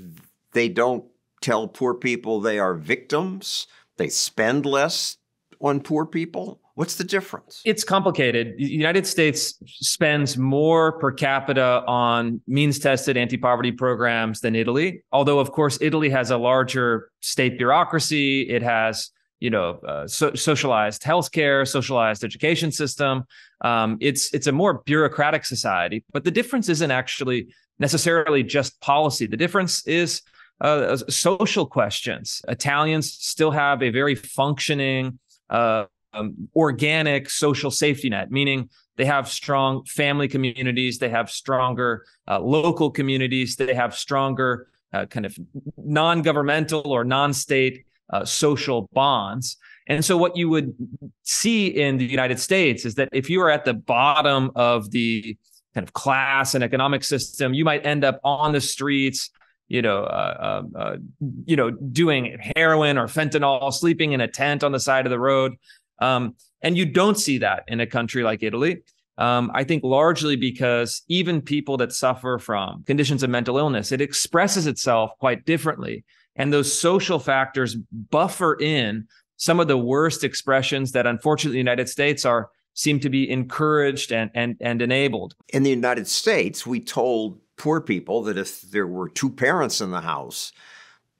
[0.53, 1.05] they don't
[1.41, 3.67] tell poor people they are victims
[3.97, 5.19] they spend less
[5.61, 6.61] on poor people?
[6.75, 7.61] What's the difference?
[7.65, 8.55] It's complicated.
[8.57, 15.05] The United States spends more per capita on means tested anti poverty programs than Italy.
[15.13, 19.11] Although, of course, Italy has a larger state bureaucracy, it has
[19.43, 23.25] you know, uh, so, socialized healthcare, socialized education system.
[23.61, 27.49] Um, it's it's a more bureaucratic society, but the difference isn't actually
[27.81, 29.27] necessarily just policy.
[29.27, 30.23] The difference is
[30.61, 32.41] uh, social questions.
[32.47, 35.19] Italians still have a very functioning,
[35.51, 42.05] uh, um, organic social safety net, meaning they have strong family communities, they have stronger
[42.29, 45.37] uh, local communities, they have stronger uh, kind of
[45.77, 49.57] non-governmental or non-state uh, social bonds.
[49.89, 50.75] And so, what you would
[51.23, 55.37] see in the United States is that if you are at the bottom of the
[55.75, 59.31] kind of class and economic system, you might end up on the streets,
[59.69, 60.97] you know, uh, um, uh,
[61.47, 65.19] you know, doing heroin or fentanyl, sleeping in a tent on the side of the
[65.19, 65.57] road.
[66.03, 68.83] Um, and you don't see that in a country like Italy.
[69.19, 74.01] Um, I think largely because even people that suffer from conditions of mental illness, it
[74.01, 76.05] expresses itself quite differently.
[76.35, 77.77] And those social factors
[78.11, 83.11] buffer in some of the worst expressions that unfortunately the United States are seem to
[83.11, 85.35] be encouraged and, and, and enabled.
[85.53, 89.91] In the United States, we told poor people that if there were two parents in
[89.91, 90.53] the house,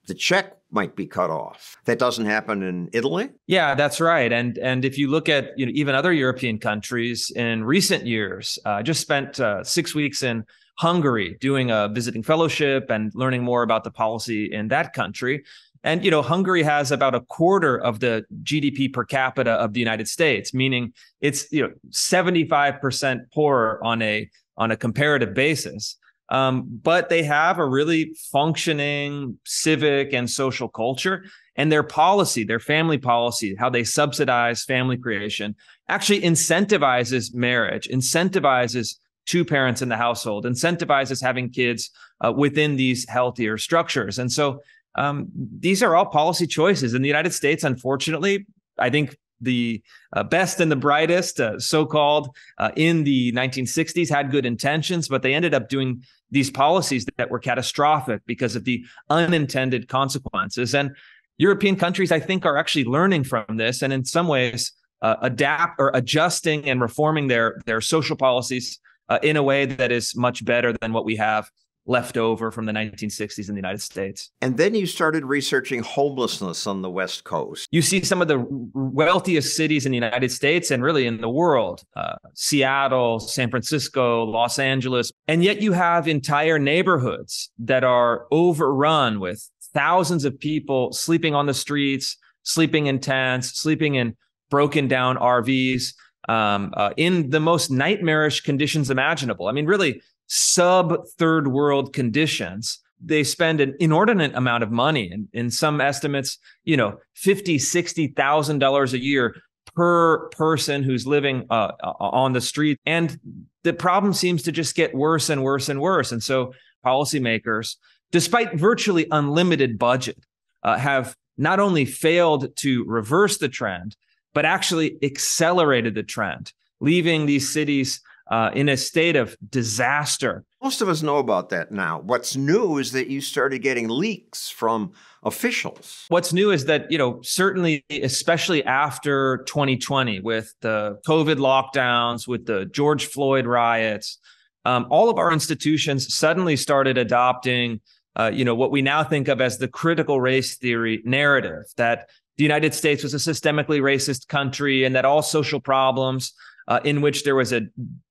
[0.07, 1.77] the check might be cut off.
[1.85, 3.29] That doesn't happen in Italy?
[3.47, 4.31] Yeah, that's right.
[4.31, 8.57] And and if you look at you know even other European countries in recent years,
[8.65, 10.43] uh, I just spent uh, six weeks in
[10.79, 15.43] Hungary doing a visiting fellowship and learning more about the policy in that country.
[15.83, 19.79] And you know, Hungary has about a quarter of the GDP per capita of the
[19.79, 25.97] United States, meaning it's you know 75% poorer on a on a comparative basis.
[26.33, 31.25] Um, but they have a really functioning civic and social culture,
[31.55, 35.55] and their policy, their family policy, how they subsidize family creation,
[35.87, 38.95] actually incentivizes marriage, incentivizes
[39.27, 41.91] two parents in the household, incentivizes having kids
[42.25, 44.17] uh, within these healthier structures.
[44.17, 44.59] And so
[44.95, 45.27] um,
[45.59, 46.95] these are all policy choices.
[46.95, 48.47] In the United States, unfortunately,
[48.79, 49.81] I think the
[50.13, 55.07] uh, best and the brightest, uh, so called, uh, in the 1960s had good intentions,
[55.07, 60.73] but they ended up doing these policies that were catastrophic because of the unintended consequences.
[60.73, 60.95] And
[61.37, 64.71] European countries, I think, are actually learning from this and in some ways
[65.01, 68.79] uh, adapt or adjusting and reforming their, their social policies
[69.09, 71.49] uh, in a way that is much better than what we have
[71.85, 74.31] left over from the 1960s in the United States.
[74.41, 77.67] And then you started researching homelessness on the West Coast.
[77.71, 81.29] You see some of the wealthiest cities in the United States and really in the
[81.29, 85.11] world uh, Seattle, San Francisco, Los Angeles.
[85.27, 91.47] And yet you have entire neighborhoods that are overrun with thousands of people sleeping on
[91.47, 94.15] the streets, sleeping in tents, sleeping in
[94.49, 95.93] broken down RVs
[96.29, 99.47] um, uh, in the most nightmarish conditions imaginable.
[99.47, 102.79] I mean, really sub third world conditions.
[103.05, 108.07] They spend an inordinate amount of money, and in some estimates, you know, fifty, sixty
[108.07, 109.35] thousand dollars a year
[109.75, 113.19] per person who's living uh, on the street, and
[113.63, 116.11] the problem seems to just get worse and worse and worse.
[116.11, 116.53] And so,
[116.85, 117.75] policymakers,
[118.11, 120.25] despite virtually unlimited budget,
[120.63, 123.95] uh, have not only failed to reverse the trend,
[124.33, 130.43] but actually accelerated the trend, leaving these cities uh, in a state of disaster.
[130.61, 131.99] Most of us know about that now.
[131.99, 134.93] What's new is that you started getting leaks from
[135.23, 136.05] officials.
[136.07, 142.45] What's new is that, you know, certainly, especially after 2020, with the COVID lockdowns, with
[142.45, 144.19] the George Floyd riots,
[144.65, 147.81] um, all of our institutions suddenly started adopting
[148.15, 152.09] uh, you know what we now think of as the critical race theory narrative that
[152.37, 156.33] the United States was a systemically racist country and that all social problems
[156.67, 157.61] uh, in which there was a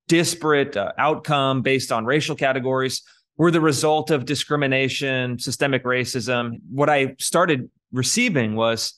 [0.07, 3.01] disparate uh, outcome based on racial categories
[3.37, 6.59] were the result of discrimination, systemic racism.
[6.69, 8.93] What I started receiving was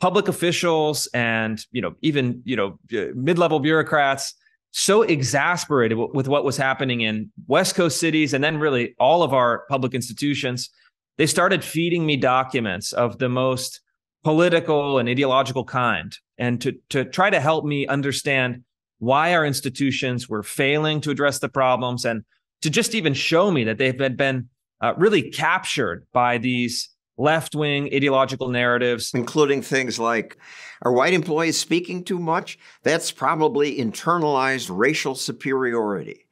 [0.00, 4.34] public officials and you know even you know uh, mid-level bureaucrats
[4.70, 9.32] so exasperated with what was happening in west coast cities and then really all of
[9.32, 10.68] our public institutions
[11.16, 13.80] they started feeding me documents of the most
[14.22, 18.64] political and ideological kind, and to, to try to help me understand
[18.98, 22.24] why our institutions were failing to address the problems and
[22.62, 24.48] to just even show me that they've been, been
[24.80, 26.88] uh, really captured by these
[27.18, 29.12] left wing ideological narratives.
[29.14, 30.36] Including things like
[30.82, 32.58] are white employees speaking too much?
[32.82, 36.26] That's probably internalized racial superiority.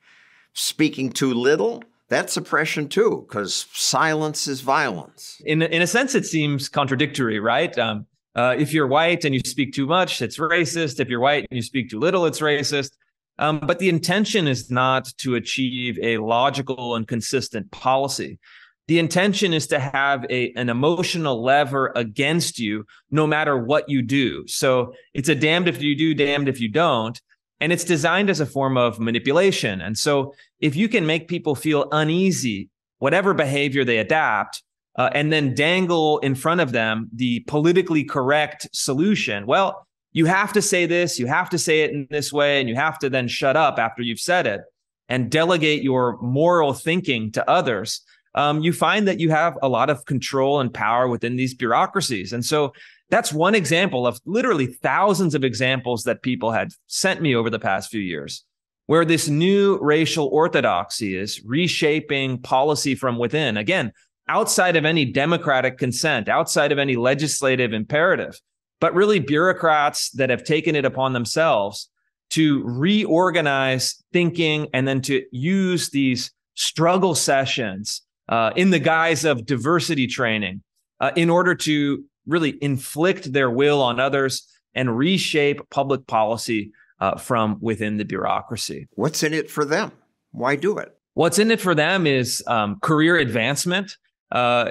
[0.52, 1.82] Speaking too little?
[2.08, 5.40] that's oppression too, because silence is violence.
[5.44, 7.76] In in a sense, it seems contradictory, right?
[7.78, 10.98] Um, Uh, if you're white and you speak too much, it's racist.
[11.00, 12.90] If you're white and you speak too little, it's racist.
[13.38, 18.38] Um, but the intention is not to achieve a logical and consistent policy.
[18.86, 24.02] The intention is to have a, an emotional lever against you no matter what you
[24.02, 24.46] do.
[24.46, 27.20] So it's a damned if you do, damned if you don't.
[27.60, 29.80] And it's designed as a form of manipulation.
[29.80, 32.68] And so if you can make people feel uneasy,
[32.98, 34.62] whatever behavior they adapt,
[34.96, 40.52] uh, and then dangle in front of them the politically correct solution, well, you have
[40.52, 43.10] to say this, you have to say it in this way, and you have to
[43.10, 44.60] then shut up after you've said it
[45.08, 48.00] and delegate your moral thinking to others.
[48.36, 52.32] Um, you find that you have a lot of control and power within these bureaucracies.
[52.32, 52.72] And so
[53.10, 57.58] that's one example of literally thousands of examples that people had sent me over the
[57.58, 58.44] past few years,
[58.86, 63.56] where this new racial orthodoxy is reshaping policy from within.
[63.56, 63.92] Again,
[64.28, 68.40] outside of any democratic consent, outside of any legislative imperative
[68.84, 71.88] but really bureaucrats that have taken it upon themselves
[72.28, 79.46] to reorganize thinking and then to use these struggle sessions uh, in the guise of
[79.46, 80.62] diversity training
[81.00, 86.70] uh, in order to really inflict their will on others and reshape public policy
[87.00, 88.86] uh, from within the bureaucracy.
[88.92, 89.92] What's in it for them?
[90.32, 90.94] Why do it?
[91.14, 93.96] What's in it for them is um, career advancement.
[94.34, 94.68] Uh,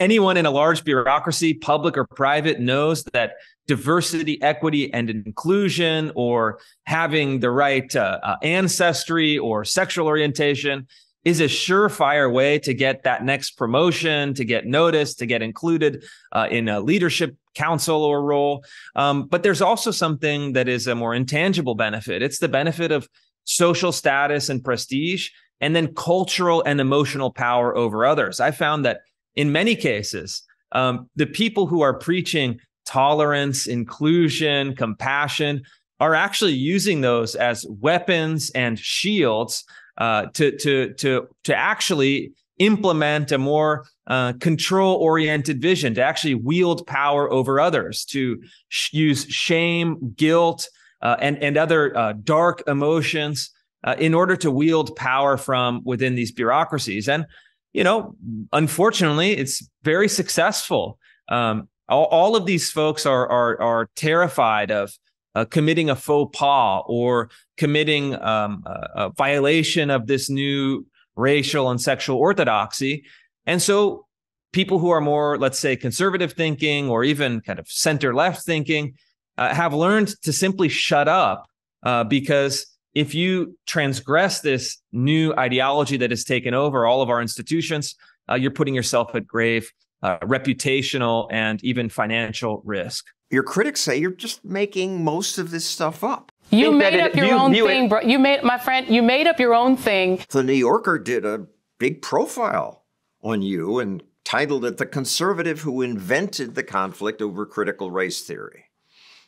[0.00, 3.34] anyone in a large bureaucracy, public or private, knows that
[3.68, 10.86] diversity, equity, and inclusion, or having the right uh, uh, ancestry or sexual orientation,
[11.24, 16.04] is a surefire way to get that next promotion, to get noticed, to get included
[16.32, 18.64] uh, in a leadership council or role.
[18.94, 22.22] Um, but there's also something that is a more intangible benefit.
[22.22, 23.08] It's the benefit of
[23.44, 25.30] social status and prestige
[25.60, 28.40] and then cultural and emotional power over others.
[28.40, 29.00] I found that
[29.34, 30.42] in many cases,
[30.72, 35.62] um, the people who are preaching tolerance, inclusion, compassion
[36.00, 39.64] are actually using those as weapons and shields
[39.98, 46.34] uh, to to to to actually implement a more uh, control oriented vision to actually
[46.34, 50.68] wield power over others to sh- use shame guilt
[51.02, 53.50] uh, and and other uh, dark emotions
[53.84, 57.08] uh, in order to wield power from within these bureaucracies.
[57.08, 57.26] And,
[57.72, 58.16] you know,
[58.52, 60.98] unfortunately, it's very successful.
[61.28, 64.92] Um, all, all, of these folks are, are, are terrified of
[65.34, 71.70] uh, committing a faux pas or committing um, a, a violation of this new racial
[71.70, 73.04] and sexual orthodoxy.
[73.46, 74.06] And so
[74.52, 78.94] people who are more, let's say, conservative thinking or even kind of center left thinking
[79.38, 81.46] uh, have learned to simply shut up
[81.82, 82.66] uh, because
[82.96, 87.94] if you transgress this new ideology that has taken over all of our institutions,
[88.30, 89.70] uh, you're putting yourself at grave
[90.02, 93.04] uh, reputational and even financial risk.
[93.30, 96.32] Your critics say you're just making most of this stuff up.
[96.48, 98.00] You made up your own thing, bro.
[98.00, 100.24] You made, my friend, you made up your own thing.
[100.30, 101.46] The New Yorker did a
[101.78, 102.84] big profile
[103.22, 108.65] on you and titled it The Conservative Who Invented the Conflict Over Critical Race Theory.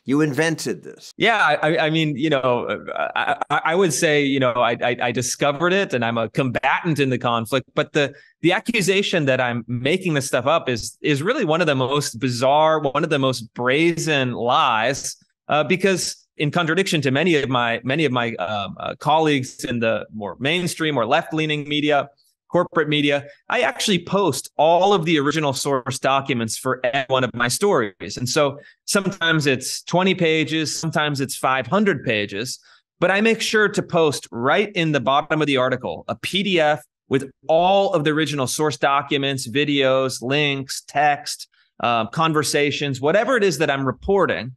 [0.09, 1.13] You invented this.
[1.17, 5.71] Yeah, I, I mean, you know, I, I, would say, you know, I, I, discovered
[5.71, 7.69] it, and I'm a combatant in the conflict.
[7.75, 11.67] But the the accusation that I'm making this stuff up is is really one of
[11.67, 15.15] the most bizarre, one of the most brazen lies,
[15.47, 19.79] uh, because in contradiction to many of my many of my um, uh, colleagues in
[19.79, 22.09] the more mainstream or left leaning media,
[22.49, 27.47] corporate media, I actually post all of the original source documents for one of my
[27.47, 28.17] stories.
[28.17, 32.59] And so sometimes it's 20 pages, sometimes it's 500 pages,
[32.99, 36.79] but I make sure to post right in the bottom of the article a PDF
[37.07, 41.47] with all of the original source documents, videos, links, text,
[41.81, 44.55] uh, conversations, whatever it is that I'm reporting.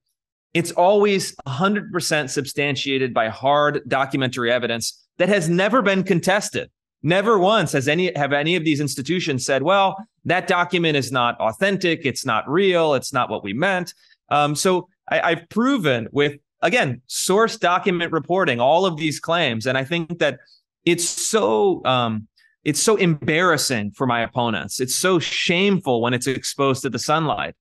[0.55, 6.70] It's always 100% substantiated by hard documentary evidence that has never been contested.
[7.03, 11.38] Never once has any have any of these institutions said, "Well, that document is not
[11.40, 12.05] authentic.
[12.05, 12.94] It's not real.
[12.94, 13.92] It's not what we meant."
[14.28, 19.76] Um, so I, have proven with again source document reporting all of these claims, and
[19.76, 20.38] I think that
[20.84, 22.28] it's so um,
[22.64, 24.80] it's so embarrassing for my opponents.
[24.80, 27.57] It's so shameful when it's exposed to the sunlight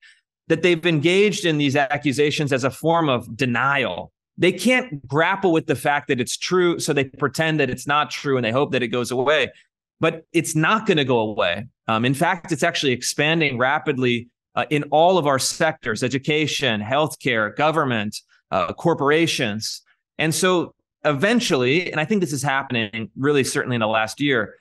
[0.48, 5.68] that they've engaged in these accusations as a form of denial they can't grapple with
[5.68, 6.80] the fact that it's true.
[6.80, 9.52] So they pretend that it's not true and they hope that it goes away.
[10.00, 11.68] But it's not going to go away.
[11.88, 17.56] Um, in fact, it's actually expanding rapidly uh, in all of our sectors education, healthcare,
[17.56, 18.18] government,
[18.50, 19.82] uh, corporations.
[20.18, 20.74] And so
[21.06, 24.56] eventually, and I think this is happening really certainly in the last year,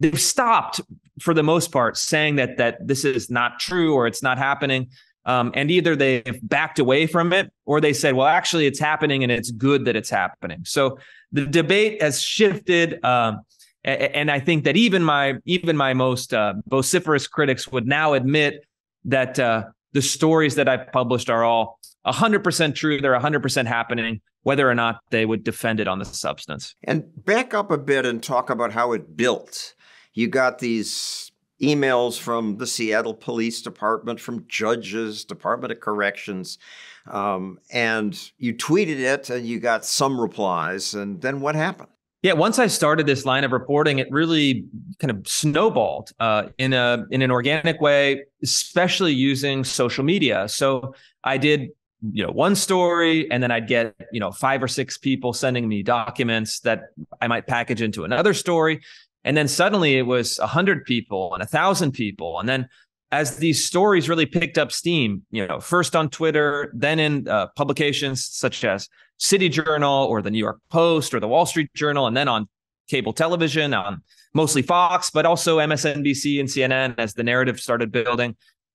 [0.00, 0.80] they've stopped
[1.20, 4.88] for the most part saying that that this is not true or it's not happening
[5.26, 9.24] Um, and either they've backed away from it or they said, well, actually, it's happening
[9.24, 10.60] and it's good that it's happening.
[10.64, 10.98] So
[11.32, 13.04] the debate has shifted.
[13.04, 13.40] Um,
[13.84, 18.64] and I think that even my even my most uh, vociferous critics would now admit
[19.04, 23.00] that uh, the stories that I've published are all 100% true.
[23.00, 26.74] They're 100% happening, whether or not they would defend it on the substance.
[26.84, 29.74] And back up a bit and talk about how it built.
[30.14, 31.25] You got these
[31.60, 36.58] emails from the Seattle Police Department, from judges, Department of Corrections,
[37.06, 40.94] um, and you tweeted it and you got some replies.
[40.94, 41.88] And then what happened?
[42.22, 44.64] Yeah, once I started this line of reporting, it really
[44.98, 50.48] kind of snowballed uh, in a in an organic way, especially using social media.
[50.48, 51.70] So I did
[52.12, 55.66] you know one story and then i'd get you know five or six people sending
[55.66, 56.90] me documents that
[57.22, 58.80] i might package into another story
[59.26, 62.66] and then suddenly it was a hundred people and a thousand people and then
[63.12, 67.48] as these stories really picked up steam you know first on twitter then in uh,
[67.56, 72.06] publications such as city journal or the new york post or the wall street journal
[72.06, 72.48] and then on
[72.88, 74.00] cable television on
[74.32, 78.34] mostly fox but also msnbc and cnn as the narrative started building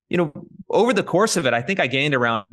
[0.10, 0.32] you know
[0.70, 2.46] over the course of it i think i gained around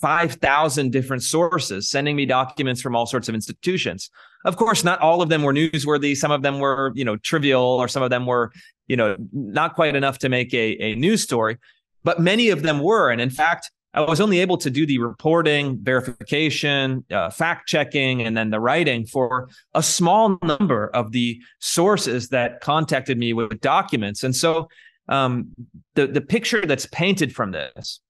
[0.00, 4.10] 5,000 different sources sending me documents from all sorts of institutions.
[4.44, 6.16] Of course, not all of them were newsworthy.
[6.16, 8.52] Some of them were, you know, trivial or some of them were,
[8.88, 11.56] you know, not quite enough to make a, a news story,
[12.02, 13.10] but many of them were.
[13.10, 18.22] And in fact, I was only able to do the reporting, verification, uh, fact checking,
[18.22, 23.60] and then the writing for a small number of the sources that contacted me with
[23.60, 24.24] documents.
[24.24, 24.68] And so
[25.08, 25.54] um,
[25.94, 28.00] the, the picture that's painted from this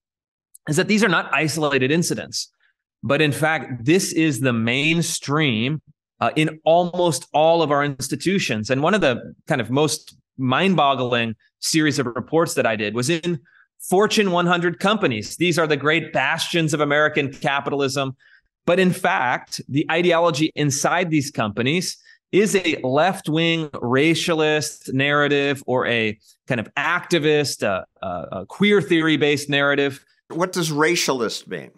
[0.69, 2.51] is that these are not isolated incidents,
[3.03, 5.83] but in fact, this is the mainstream
[6.21, 8.71] uh, in almost all of our institutions.
[8.71, 12.95] And one of the kind of most mind boggling series of reports that I did
[12.95, 13.41] was in
[13.81, 15.37] Fortune 100 companies.
[15.37, 18.17] These are the great bastions of American capitalism.
[18.67, 21.99] But in fact, the ideology inside these companies
[22.33, 28.81] is a left wing racialist narrative or a kind of activist, uh, uh, a queer
[28.81, 31.71] theory based narrative what does racialist mean?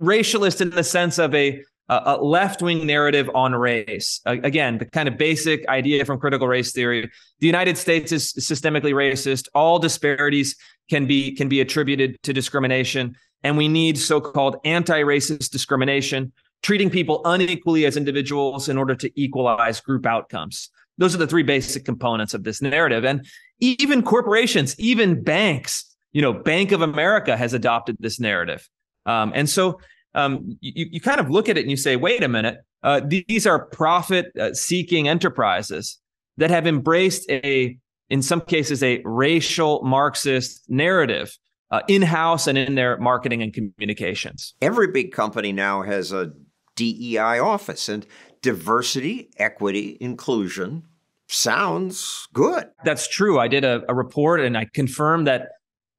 [0.00, 4.20] Racialist in the sense of a, a left wing narrative on race.
[4.24, 7.10] Again, the kind of basic idea from critical race theory.
[7.40, 9.48] The United States is systemically racist.
[9.54, 10.56] All disparities
[10.88, 17.20] can be can be attributed to discrimination, and we need so-called anti-racist discrimination, treating people
[17.24, 20.70] unequally as individuals in order to equalize group outcomes.
[20.98, 23.04] Those are the three basic components of this narrative.
[23.04, 23.26] And
[23.60, 28.68] even corporations, even banks you know, Bank of America has adopted this narrative.
[29.06, 29.80] Um, and so
[30.14, 33.00] um, you, you kind of look at it and you say, wait a minute, uh,
[33.04, 35.98] these are profit uh, seeking enterprises
[36.36, 37.78] that have embraced a,
[38.10, 41.36] in some cases, a racial Marxist narrative
[41.70, 44.54] uh, in house and in their marketing and communications.
[44.60, 46.32] Every big company now has a
[46.76, 48.06] DEI office and
[48.42, 50.84] diversity, equity, inclusion
[51.28, 52.66] sounds good.
[52.84, 53.38] That's true.
[53.38, 55.48] I did a, a report and I confirmed that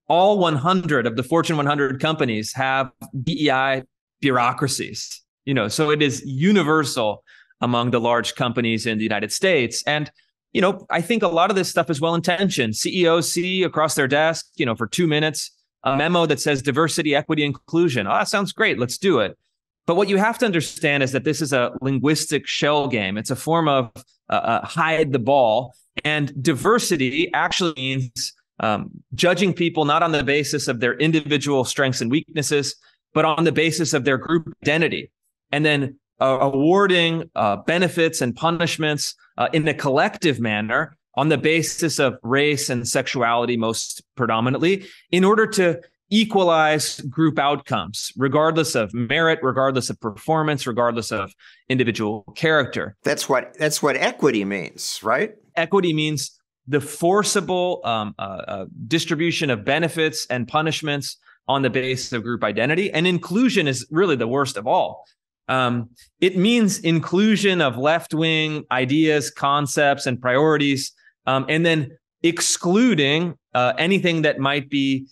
[0.08, 2.92] all 100 of the Fortune 100 companies have
[3.24, 3.84] DEI
[4.24, 5.22] bureaucracies.
[5.46, 7.24] You know, so it is universal
[7.60, 9.84] among the large companies in the United States.
[9.86, 10.10] And
[10.54, 12.76] you know, I think a lot of this stuff is well intentioned.
[12.76, 15.52] CEOs see across their desk, you know, for two minutes,
[15.84, 18.08] a memo that says diversity, equity, inclusion.
[18.08, 18.80] Oh, that sounds great.
[18.80, 19.38] Let's do it.
[19.86, 23.18] But what you have to understand is that this is a linguistic shell game.
[23.18, 23.92] It's a form of
[24.30, 25.76] uh, uh, hide the ball.
[26.06, 32.00] And diversity actually means um, judging people not on the basis of their individual strengths
[32.00, 32.76] and weaknesses,
[33.14, 35.12] but on the basis of their group identity,
[35.52, 41.38] and then uh, awarding uh, benefits and punishments uh, in a collective manner on the
[41.38, 48.94] basis of race and sexuality, most predominantly, in order to equalize group outcomes, regardless of
[48.94, 51.34] merit, regardless of performance, regardless of
[51.70, 52.96] individual character.
[53.04, 55.34] That's what that's what equity means, right?
[55.56, 61.18] Equity means the forcible um, uh, uh, distribution of benefits and punishments
[61.48, 62.92] on the basis of group identity.
[62.92, 65.06] And inclusion is really the worst of all.
[65.50, 65.90] Um,
[66.22, 70.94] it means inclusion of left wing ideas, concepts, and priorities,
[71.26, 75.06] um, and then excluding uh, anything that might be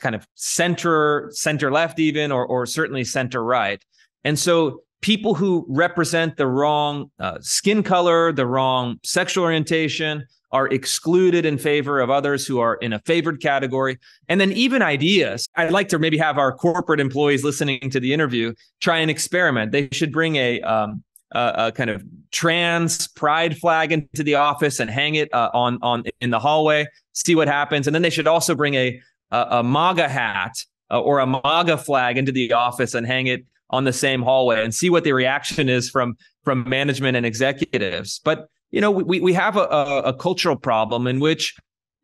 [0.00, 3.84] kind of center, center left, even, or, or certainly center right.
[4.24, 10.24] And so people who represent the wrong uh, skin color, the wrong sexual orientation,
[10.54, 13.98] are excluded in favor of others who are in a favored category.
[14.28, 15.48] And then even ideas.
[15.56, 19.72] I'd like to maybe have our corporate employees listening to the interview try and experiment.
[19.72, 21.02] They should bring a, um,
[21.32, 25.78] a, a kind of trans pride flag into the office and hang it uh, on
[25.82, 26.86] on in the hallway.
[27.14, 27.88] See what happens.
[27.88, 29.00] And then they should also bring a
[29.32, 30.56] a, a MAGA hat
[30.90, 34.62] uh, or a MAGA flag into the office and hang it on the same hallway
[34.62, 38.20] and see what the reaction is from from management and executives.
[38.24, 41.54] But you know, we we have a, a, cultural problem in which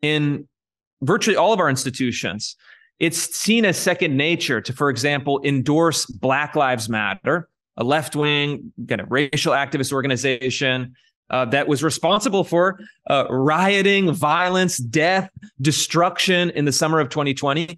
[0.01, 0.47] in
[1.01, 2.55] virtually all of our institutions,
[2.97, 8.71] it's seen as second nature to, for example, endorse Black Lives Matter, a left wing
[8.87, 10.95] kind of racial activist organization
[11.29, 17.77] uh, that was responsible for uh, rioting, violence, death, destruction in the summer of 2020.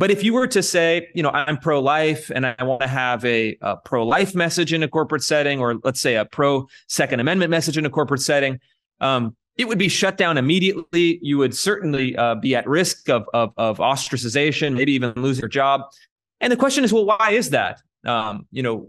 [0.00, 2.88] But if you were to say, you know, I'm pro life and I want to
[2.88, 6.66] have a, a pro life message in a corporate setting, or let's say a pro
[6.88, 8.58] Second Amendment message in a corporate setting,
[9.02, 11.18] um, it would be shut down immediately.
[11.20, 15.50] You would certainly uh, be at risk of, of, of ostracization, maybe even lose your
[15.50, 15.82] job.
[16.40, 17.82] And the question is, well, why is that?
[18.06, 18.86] Um, you know,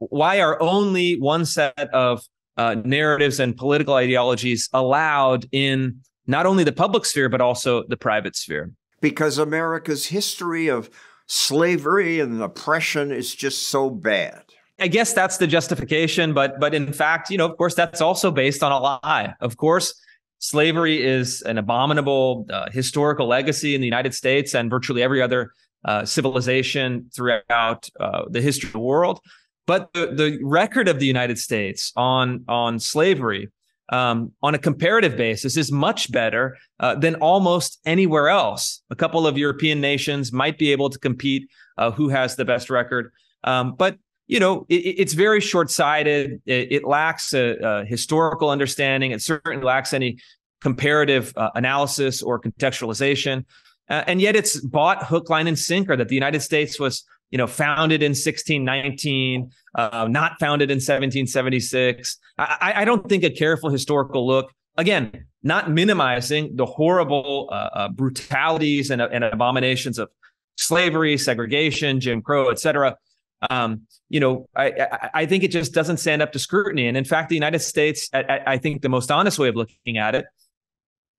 [0.00, 2.24] why are only one set of
[2.56, 7.96] uh, narratives and political ideologies allowed in not only the public sphere but also the
[7.96, 8.72] private sphere?
[9.04, 10.88] Because America's history of
[11.26, 14.44] slavery and oppression is just so bad.
[14.80, 18.30] I guess that's the justification, but but in fact, you know, of course, that's also
[18.30, 19.34] based on a lie.
[19.42, 20.00] Of course,
[20.38, 25.52] slavery is an abominable uh, historical legacy in the United States and virtually every other
[25.84, 29.20] uh, civilization throughout uh, the history of the world.
[29.66, 33.50] But the, the record of the United States on on slavery,
[33.90, 38.82] um, on a comparative basis, is much better uh, than almost anywhere else.
[38.90, 42.70] A couple of European nations might be able to compete uh, who has the best
[42.70, 43.12] record,
[43.44, 46.40] um, but you know, it, it's very short sighted.
[46.46, 49.10] It, it, lacks a, a, historical understanding.
[49.10, 50.18] It certainly lacks any
[50.60, 53.44] comparative uh, analysis or contextualization.
[53.90, 57.04] Uh, and yet it's bought hook, line, and sinker that the United States was,
[57.34, 62.16] you know, founded in 1619, uh, not founded in 1776.
[62.38, 67.88] I, I, don't think a careful historical look, again, not minimizing the horrible uh, uh,
[67.88, 70.10] brutalities and, and abominations of
[70.56, 72.96] slavery, segregation, Jim Crow, et cetera,
[73.50, 76.86] um, you know, I, I think it just doesn't stand up to scrutiny.
[76.86, 79.98] And in fact, the United States, I, I think the most honest way of looking
[79.98, 80.24] at it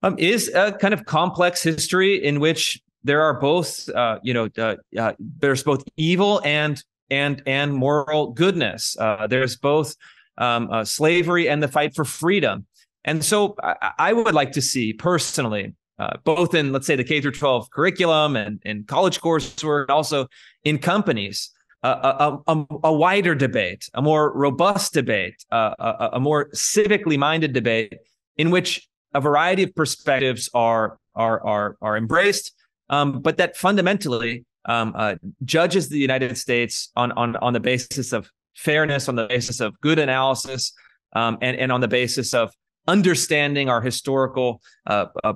[0.01, 4.49] um, is a kind of complex history in which there are both, uh, you know,
[4.57, 8.97] uh, uh, there's both evil and and and moral goodness.
[8.99, 9.95] Uh, there's both
[10.39, 12.65] um, uh, slavery and the fight for freedom.
[13.05, 17.03] And so, I, I would like to see personally, uh, both in let's say the
[17.03, 20.27] K through 12 curriculum and in college coursework, and also
[20.63, 21.51] in companies,
[21.83, 27.53] a, a, a, wider debate, a more robust debate, uh, a, a, more civically minded
[27.53, 27.93] debate
[28.37, 32.53] in which a variety of perspectives are are are, are embraced,
[32.89, 38.13] um, but that fundamentally um, uh, judges the United States on on on the basis
[38.13, 40.73] of fairness, on the basis of good analysis,
[41.15, 42.51] um, and and on the basis of
[42.87, 45.33] understanding our historical uh, uh,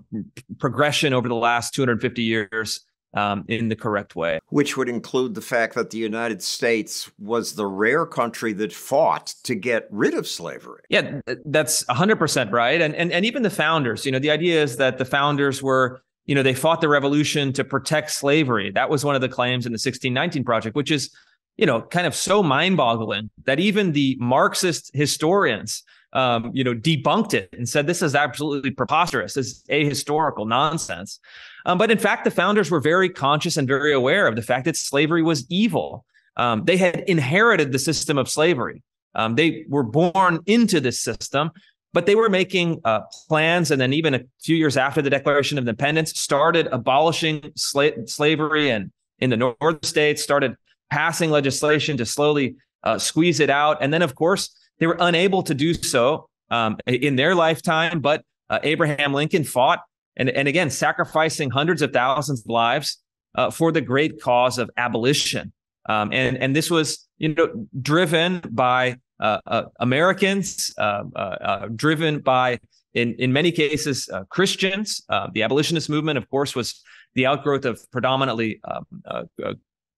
[0.60, 4.40] progression over the last 250 years um, in the correct way.
[4.50, 9.34] Which would include the fact that the United States was the rare country that fought
[9.44, 10.84] to get rid of slavery.
[10.90, 12.82] Yeah, that's 100% right.
[12.82, 16.02] And, and, and even the founders, you know, the idea is that the founders were,
[16.30, 18.70] you know, they fought the revolution to protect slavery.
[18.70, 21.10] That was one of the claims in the 1619 Project, which is,
[21.58, 25.82] you know, kind of so mind boggling that even the Marxist historians,
[26.14, 29.34] um, you know, debunked it and said this is absolutely preposterous.
[29.34, 31.20] This is ahistorical nonsense.
[31.66, 34.66] Um, but in fact, the founders were very conscious and very aware of the fact
[34.66, 36.06] that slavery was evil.
[36.38, 38.84] Um, they had inherited the system of slavery.
[39.16, 41.50] Um, they were born into this system,
[41.94, 43.72] but they were making uh, plans.
[43.72, 48.70] And then, even a few years after the Declaration of Independence, started abolishing sla- slavery
[48.70, 50.56] and in the northern states, started
[50.90, 53.78] passing legislation to slowly uh, squeeze it out.
[53.82, 58.00] And then, of course, they were unable to do so um, in their lifetime.
[58.00, 59.82] But uh, Abraham Lincoln fought
[60.20, 63.02] and, and again, sacrificing hundreds of thousands of lives
[63.36, 65.54] uh, for the great cause of abolition.
[65.88, 72.60] Um, and, and this was, you know, driven by Americans, uh, uh, uh, driven by,
[72.94, 75.02] in, in many cases, Christians.
[75.34, 76.82] the abolitionist movement, of course, was
[77.16, 78.86] the outgrowth of predominantly um,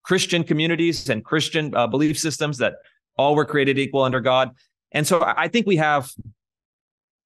[0.03, 2.75] Christian communities and Christian belief systems that
[3.17, 4.51] all were created equal under God.
[4.91, 6.11] And so I think we have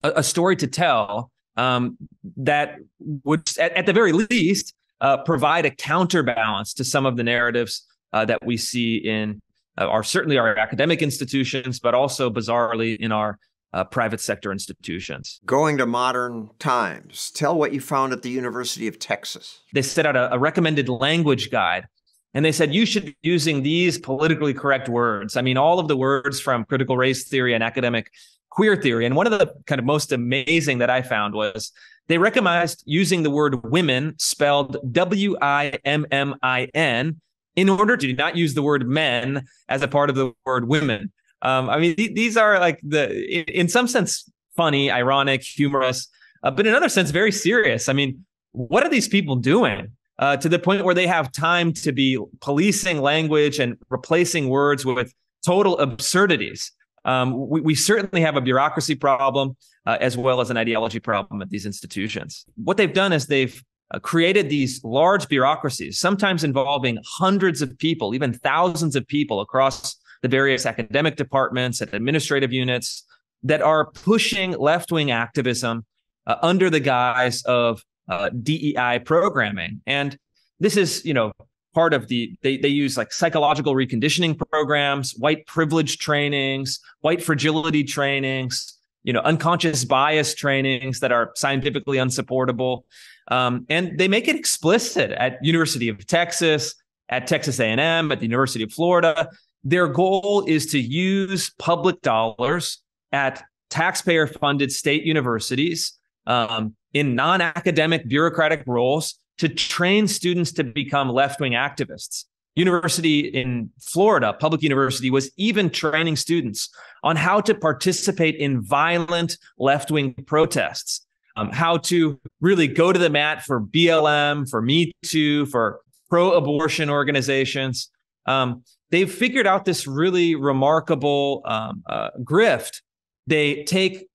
[0.03, 1.97] a, a story to tell um,
[2.37, 2.77] that
[3.23, 7.85] would, at, at, the very least, uh, provide a counterbalance to some of the narratives
[8.13, 9.41] uh, that we see in
[9.78, 13.39] uh, our certainly our academic institutions, but also bizarrely in our
[13.73, 15.41] uh, private sector institutions.
[15.45, 19.61] Going to modern times, tell what you found at the University of Texas.
[19.73, 21.88] They set out a, a recommended language guide
[22.34, 25.36] and they said you should be using these politically correct words.
[25.38, 28.11] I mean, all of the words from critical race theory and academic
[28.49, 29.05] queer theory.
[29.05, 31.71] And one of the kind of most amazing that I found was
[32.07, 37.19] they recognized using the word women spelled W I M M I N
[37.56, 41.12] in order to not use the word men as a part of the word women.
[41.41, 46.08] Um, I mean, th- these are like the, in, in, some sense, funny, ironic, humorous,
[46.43, 47.88] uh, but in another sense, very serious.
[47.89, 49.91] I mean, what are these people doing?
[50.18, 54.86] Uh, to the point where they have time to be policing language and replacing words
[54.86, 55.14] with
[55.45, 56.72] total absurdities.
[57.03, 61.41] Um, we, we, certainly have a bureaucracy problem uh, as well as an ideology problem
[61.41, 62.45] at these institutions.
[62.56, 63.62] What they've done is they've
[63.93, 69.95] uh, created these large bureaucracies, sometimes involving hundreds of people, even thousands of people across
[70.21, 73.03] the various academic departments and administrative units
[73.43, 75.86] that are pushing left wing activism
[76.25, 79.81] uh, under the guise of uh, DEI programming.
[79.86, 80.17] And
[80.59, 81.31] this is, you know,
[81.75, 87.83] part of the they, they use like psychological reconditioning programs white privilege trainings white fragility
[87.83, 92.86] trainings you know unconscious bias trainings that are scientifically unsupportable
[93.30, 96.76] um, and they make it explicit at university of texas
[97.09, 99.30] at texas a&m at the university of florida
[99.63, 105.97] their goal is to use public dollars at taxpayer funded state universities
[106.28, 112.26] um, in non-academic bureaucratic roles to train students to become left wing activists.
[112.55, 116.69] University in Florida, public university, was even training students
[117.03, 121.05] on how to participate in violent left wing protests,
[121.36, 126.31] um, how to really go to the mat for BLM, for Me Too, for pro
[126.33, 127.89] abortion organizations.
[128.25, 132.81] Um, they've figured out this really remarkable um, uh, grift.
[133.27, 134.07] They take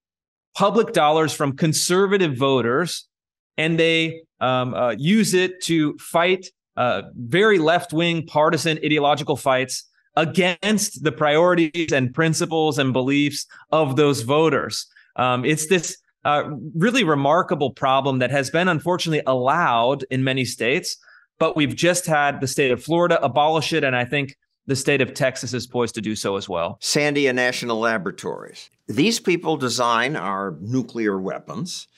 [0.54, 3.08] public dollars from conservative voters
[3.56, 6.46] and they um, uh, use it to fight
[6.76, 9.84] uh, very left wing partisan ideological fights
[10.16, 14.86] against the priorities and principles and beliefs of those voters.
[15.16, 20.96] Um, it's this uh, really remarkable problem that has been unfortunately allowed in many states,
[21.38, 23.84] but we've just had the state of Florida abolish it.
[23.84, 26.78] And I think the state of Texas is poised to do so as well.
[26.80, 28.70] Sandia National Laboratories.
[28.86, 31.88] These people design our nuclear weapons.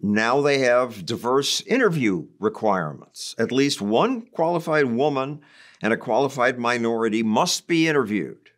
[0.00, 3.34] Now they have diverse interview requirements.
[3.38, 5.40] At least one qualified woman
[5.82, 8.50] and a qualified minority must be interviewed.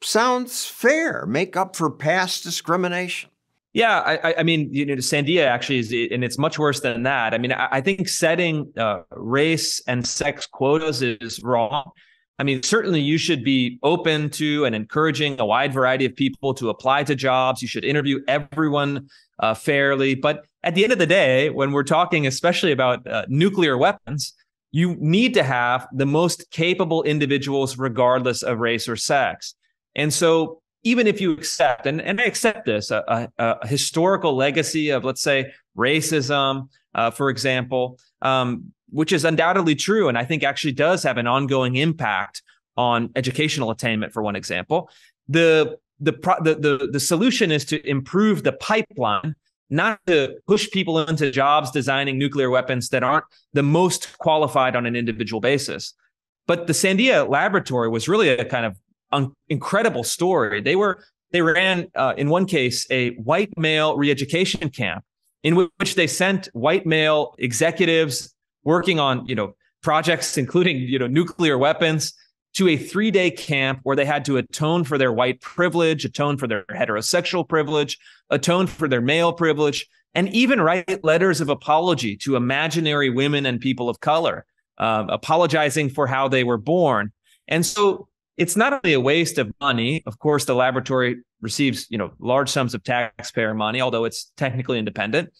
[0.00, 1.26] Sounds fair.
[1.26, 3.30] Make up for past discrimination.
[3.74, 7.32] Yeah, I, I mean, you know, Sandia actually is, and it's much worse than that.
[7.32, 11.90] I mean, I, I think setting uh, race and sex quotas is wrong.
[12.38, 16.54] I mean, certainly you should be open to and encouraging a wide variety of people
[16.54, 17.62] to apply to jobs.
[17.62, 19.08] You should interview everyone
[19.38, 20.14] uh, fairly.
[20.14, 24.34] But at the end of the day, when we're talking especially about uh, nuclear weapons,
[24.70, 29.54] you need to have the most capable individuals, regardless of race or sex.
[29.94, 34.36] And so, even if you accept, and, and I accept this, a, a, a historical
[34.36, 40.24] legacy of, let's say, racism, uh, for example, um, which is undoubtedly true, and I
[40.24, 42.42] think actually does have an ongoing impact
[42.76, 44.90] on educational attainment, for one example.
[45.28, 46.12] The the,
[46.42, 49.36] the, the, the solution is to improve the pipeline
[49.70, 54.84] not to push people into jobs designing nuclear weapons that aren't the most qualified on
[54.84, 55.94] an individual basis.
[56.46, 58.76] But the Sandia laboratory was really a kind of
[59.12, 60.60] un- incredible story.
[60.60, 65.04] They were they ran uh, in one case a white male re-education camp
[65.42, 68.34] in which they sent white male executives
[68.64, 72.14] working on you know projects including you know nuclear weapons
[72.54, 76.36] to a three day camp where they had to atone for their white privilege, atone
[76.36, 77.98] for their heterosexual privilege,
[78.30, 83.60] atone for their male privilege, and even write letters of apology to imaginary women and
[83.60, 84.44] people of color,
[84.78, 87.10] um, apologizing for how they were born.
[87.48, 88.08] And so
[88.42, 90.02] it's not only a waste of money.
[90.04, 94.78] Of course, the laboratory receives you know large sums of taxpayer money, although it's technically
[94.78, 95.30] independent.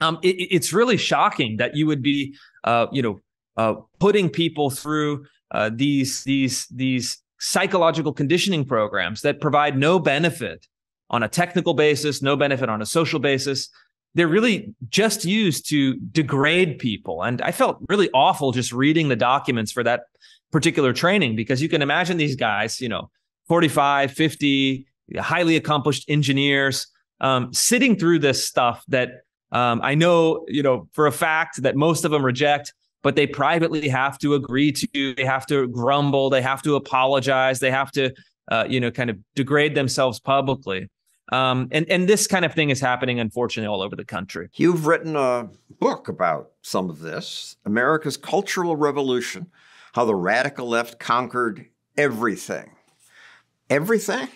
[0.00, 3.20] Um, it, it's really shocking that you would be, uh, you know,
[3.56, 10.66] uh, putting people through uh, these these these psychological conditioning programs that provide no benefit
[11.10, 13.68] on a technical basis, no benefit on a social basis.
[14.14, 17.22] They're really just used to degrade people.
[17.22, 20.04] And I felt really awful just reading the documents for that
[20.52, 23.10] particular training because you can imagine these guys, you know,
[23.48, 24.86] 45, 50,
[25.18, 26.86] highly accomplished engineers
[27.20, 29.22] um, sitting through this stuff that
[29.52, 32.72] um, I know, you know, for a fact that most of them reject
[33.06, 37.60] but they privately have to agree to, they have to grumble, they have to apologize,
[37.60, 38.12] they have to,
[38.50, 40.90] uh, you know, kind of degrade themselves publicly.
[41.30, 44.48] Um, and and this kind of thing is happening, unfortunately, all over the country.
[44.54, 49.46] You've written a book about some of this, America's Cultural Revolution:
[49.96, 52.70] How the Radical Left Conquered Everything.
[53.70, 54.28] Everything.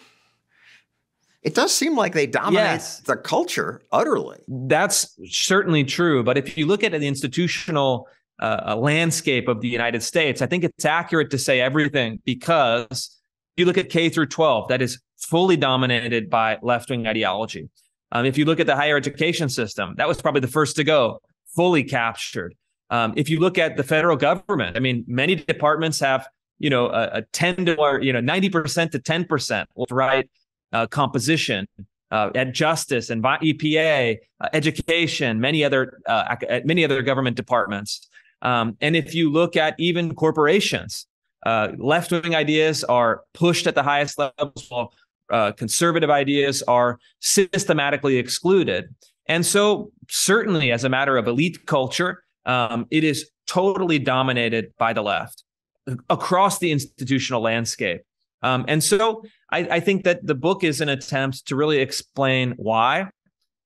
[1.43, 3.01] It does seem like they dominate Yes.
[3.01, 4.39] the culture utterly.
[4.49, 6.25] That's certainly true.
[6.25, 8.09] But if you look at the institutional
[8.41, 13.21] uh, landscape of the United States, I think it's accurate to say everything because
[13.55, 17.69] if you look at K through 12, that is fully dominated by left wing ideology.
[18.13, 20.85] Um, if you look at the higher education system, that was probably the first to
[20.85, 21.21] go,
[21.55, 22.55] fully captured.
[22.91, 26.27] Um, if you look at the federal government, I mean, many departments have,
[26.59, 30.29] you know, a, a 10 to or, you know, 90% to 10% right
[30.73, 31.67] uh, composition
[32.11, 38.09] uh, at justice and EPA, uh, education, many other uh, many other government departments.
[38.43, 41.07] Um, and if you look at even corporations,
[41.47, 44.93] uh, left wing ideas are pushed at the highest levels, while
[45.31, 48.95] uh, conservative ideas are systematically excluded.
[49.27, 54.93] And so, certainly, as a matter of elite culture, um, it is totally dominated by
[54.93, 55.45] the left
[56.09, 58.03] across the institutional landscape.
[58.43, 62.55] Um, and so I, I, think that the book is an attempt to really explain
[62.57, 63.11] why,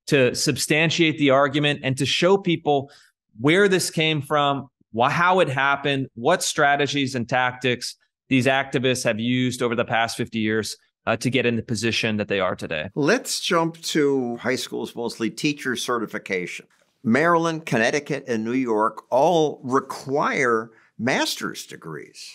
[0.08, 2.90] to substantiate the argument, and to show people
[3.38, 7.94] where this came from, why, how it happened, what strategies and tactics
[8.28, 12.16] these activists have used over the past 50 years uh, to get in the position
[12.16, 12.88] that they are today.
[12.94, 16.66] Let's jump to high schools, mostly teacher certification.
[17.04, 22.34] Maryland, Connecticut, and New York all require master's degrees.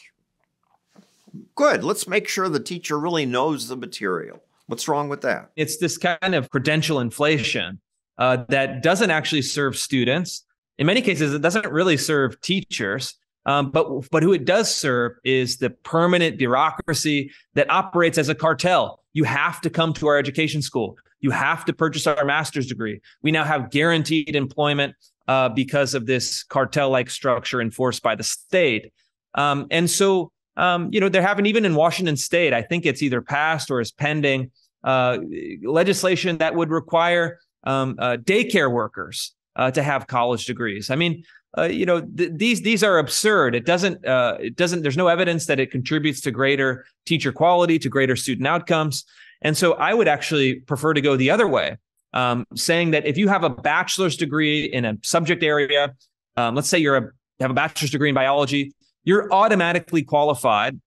[1.56, 1.84] Good.
[1.84, 4.42] Let's make sure the teacher really knows the material.
[4.68, 5.50] What's wrong with that?
[5.56, 7.80] It's this kind of credential inflation
[8.20, 10.44] uh, that doesn't actually serve students.
[10.78, 13.16] In many cases, it doesn't really serve teachers.
[13.46, 18.36] Um, but but who it does serve is the permanent bureaucracy that operates as a
[18.36, 19.04] cartel.
[19.14, 20.98] You have to come to our education school.
[21.22, 23.02] You have to purchase our master's degree.
[23.22, 24.96] We now have guaranteed employment
[25.28, 28.92] uh, because of this cartel-like structure enforced by the state.
[29.36, 32.54] Um, and so um, you know, there haven't even in Washington State.
[32.54, 34.52] I think it's either passed or is pending
[34.84, 35.18] uh,
[35.64, 40.90] legislation that would require um, uh, daycare workers uh, to have college degrees.
[40.90, 41.24] I mean,
[41.58, 43.56] uh, you know, th- these these are absurd.
[43.56, 44.82] It doesn't uh, it doesn't.
[44.82, 49.06] There's no evidence that it contributes to greater teacher quality, to greater student outcomes.
[49.42, 51.78] And so, I would actually prefer to go the other way,
[52.14, 55.94] um, saying that if you have a bachelor's degree in a subject area,
[56.38, 57.10] um, let's say you're a
[57.40, 58.74] have a bachelor's degree in biology,
[59.04, 60.80] you're automatically qualified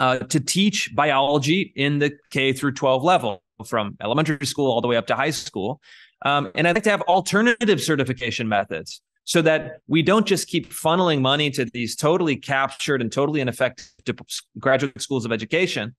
[0.00, 4.88] uh, to teach biology in the K through 12 level, from elementary school all the
[4.88, 5.80] way up to high school.
[6.24, 10.72] Um, and I'd like to have alternative certification methods so that we don't just keep
[10.72, 14.16] funneling money to these totally captured and totally ineffective
[14.58, 15.94] graduate schools of education,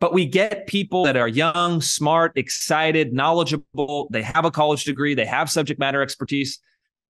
[0.00, 5.14] but we get people that are young, smart, excited, knowledgeable, they have a college degree,
[5.14, 6.58] they have subject matter expertise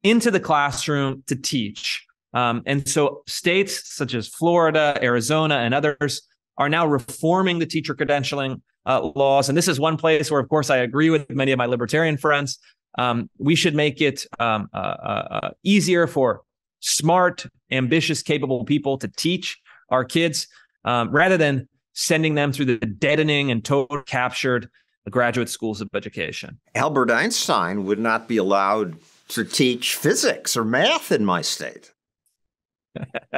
[0.03, 2.05] into the classroom to teach.
[2.33, 6.23] Um, and so states such as Florida, Arizona, and others
[6.59, 9.49] are now reforming the teacher credentialing uh, laws.
[9.49, 12.17] And this is one place where, of course, I agree with many of my libertarian
[12.17, 12.59] friends.
[12.99, 16.43] Um, we should make it um, uh, uh, uh easier for
[16.81, 19.59] smart, ambitious, capable people to teach
[19.91, 20.47] our kids
[20.85, 24.69] um, rather than sending them through the deadening and total captured
[25.11, 26.59] graduate schools of education.
[26.75, 28.97] Albert Einstein would not be allowed
[29.29, 31.93] to teach physics or math in my state.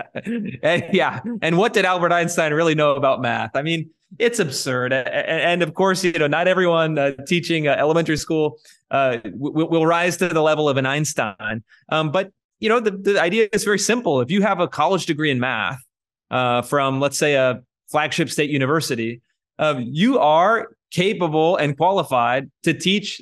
[0.63, 1.21] and, yeah.
[1.41, 3.55] And what did Albert Einstein really know about math?
[3.55, 4.93] I mean, it's absurd.
[4.93, 8.59] And, and of course, you know, not everyone uh, teaching uh, elementary school
[8.91, 11.63] uh, w- will rise to the level of an Einstein.
[11.91, 14.21] Um, but, you know, the, the idea is very simple.
[14.21, 15.81] If you have a college degree in math
[16.31, 19.21] uh, from, let's say, a flagship state university,
[19.79, 23.21] you are capable and qualified to teach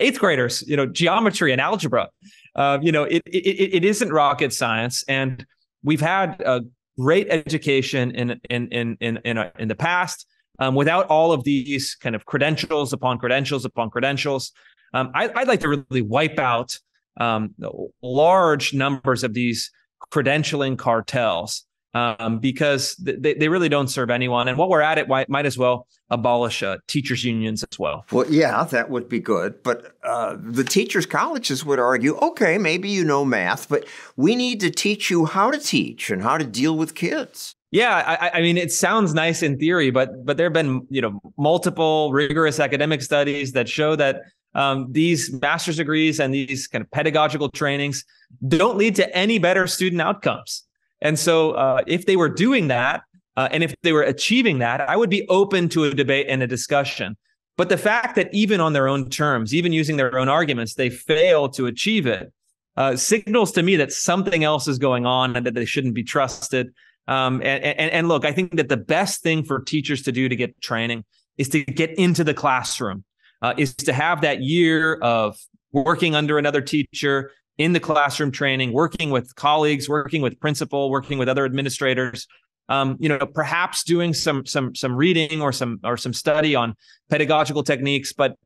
[0.00, 2.08] eighth graders, you know, geometry and algebra.
[2.54, 5.46] Uh, you know, it, it it isn't rocket science, and
[5.84, 6.62] we've had a
[6.98, 10.26] great education in in in in in, a, in the past
[10.58, 14.52] um, without all of these kind of credentials upon credentials upon credentials.
[14.94, 16.78] Um, I, would like to really wipe out
[17.18, 17.54] um,
[18.02, 19.70] large numbers of these
[20.12, 21.64] credentialing cartels
[21.96, 24.48] um, because they, they really don't serve anyone.
[24.48, 28.04] And while we're at it, might, might as well abolish uh, teachers' unions as well.
[28.12, 29.62] Well, yeah, that would be good.
[29.62, 33.86] But uh, the teachers' colleges would argue okay, maybe you know math, but
[34.16, 37.54] we need to teach you how to teach and how to deal with kids.
[37.70, 41.00] Yeah, I, I, mean, it sounds nice in theory, but but there have been you
[41.00, 44.22] know multiple rigorous academic studies that show that
[44.54, 48.04] um, these master's degrees and these kind of pedagogical trainings
[48.46, 50.62] don't lead to any better student outcomes.
[51.00, 53.02] And so, uh, if they were doing that,
[53.36, 56.42] uh, and if they were achieving that, I would be open to a debate and
[56.42, 57.16] a discussion.
[57.56, 60.90] But the fact that even on their own terms, even using their own arguments, they
[60.90, 62.32] fail to achieve it,
[62.76, 66.02] uh, signals to me that something else is going on and that they shouldn't be
[66.02, 66.72] trusted.
[67.08, 70.28] Um, and, and, and look, I think that the best thing for teachers to do
[70.28, 71.04] to get training
[71.38, 73.04] is to get into the classroom,
[73.40, 75.38] uh, is to have that year of
[75.72, 81.18] working under another teacher in the classroom training, working with colleagues, working with principal, working
[81.18, 82.26] with other administrators.
[82.68, 86.74] Um, you know, perhaps doing some some some reading or some or some study on
[87.08, 88.36] pedagogical techniques, but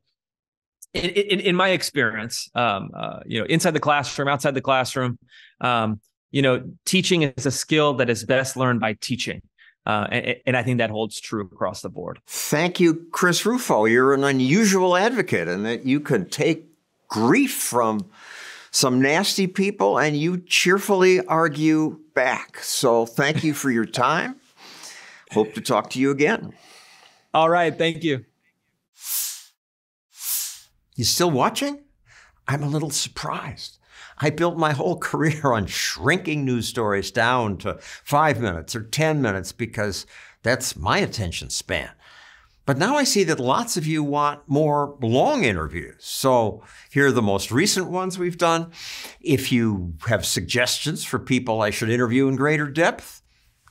[0.93, 5.17] in, in, in my experience, um, uh, you know, inside the classroom, outside the classroom,
[5.61, 5.99] um,
[6.31, 9.41] you know, teaching is a skill that is best learned by teaching.
[9.85, 12.19] Uh, and, and, I think that holds true across the board.
[12.27, 13.85] Thank you, Chris Rufo.
[13.85, 16.67] You're an unusual advocate and that you can take
[17.07, 18.05] grief from
[18.71, 22.59] some nasty people and you cheerfully argue back.
[22.59, 24.37] So thank you for your time.
[25.31, 26.53] Hope to talk to you again.
[27.33, 27.77] All right.
[27.77, 28.25] Thank you.
[30.95, 31.79] You still watching?
[32.47, 33.77] I'm a little surprised.
[34.17, 39.21] I built my whole career on shrinking news stories down to five minutes or 10
[39.21, 40.05] minutes because
[40.43, 41.91] that's my attention span.
[42.65, 45.97] But now I see that lots of you want more long interviews.
[45.99, 48.71] So here are the most recent ones we've done.
[49.19, 53.21] If you have suggestions for people I should interview in greater depth,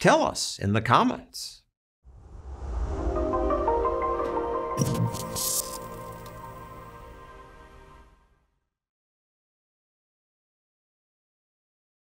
[0.01, 1.60] tell us in the comments.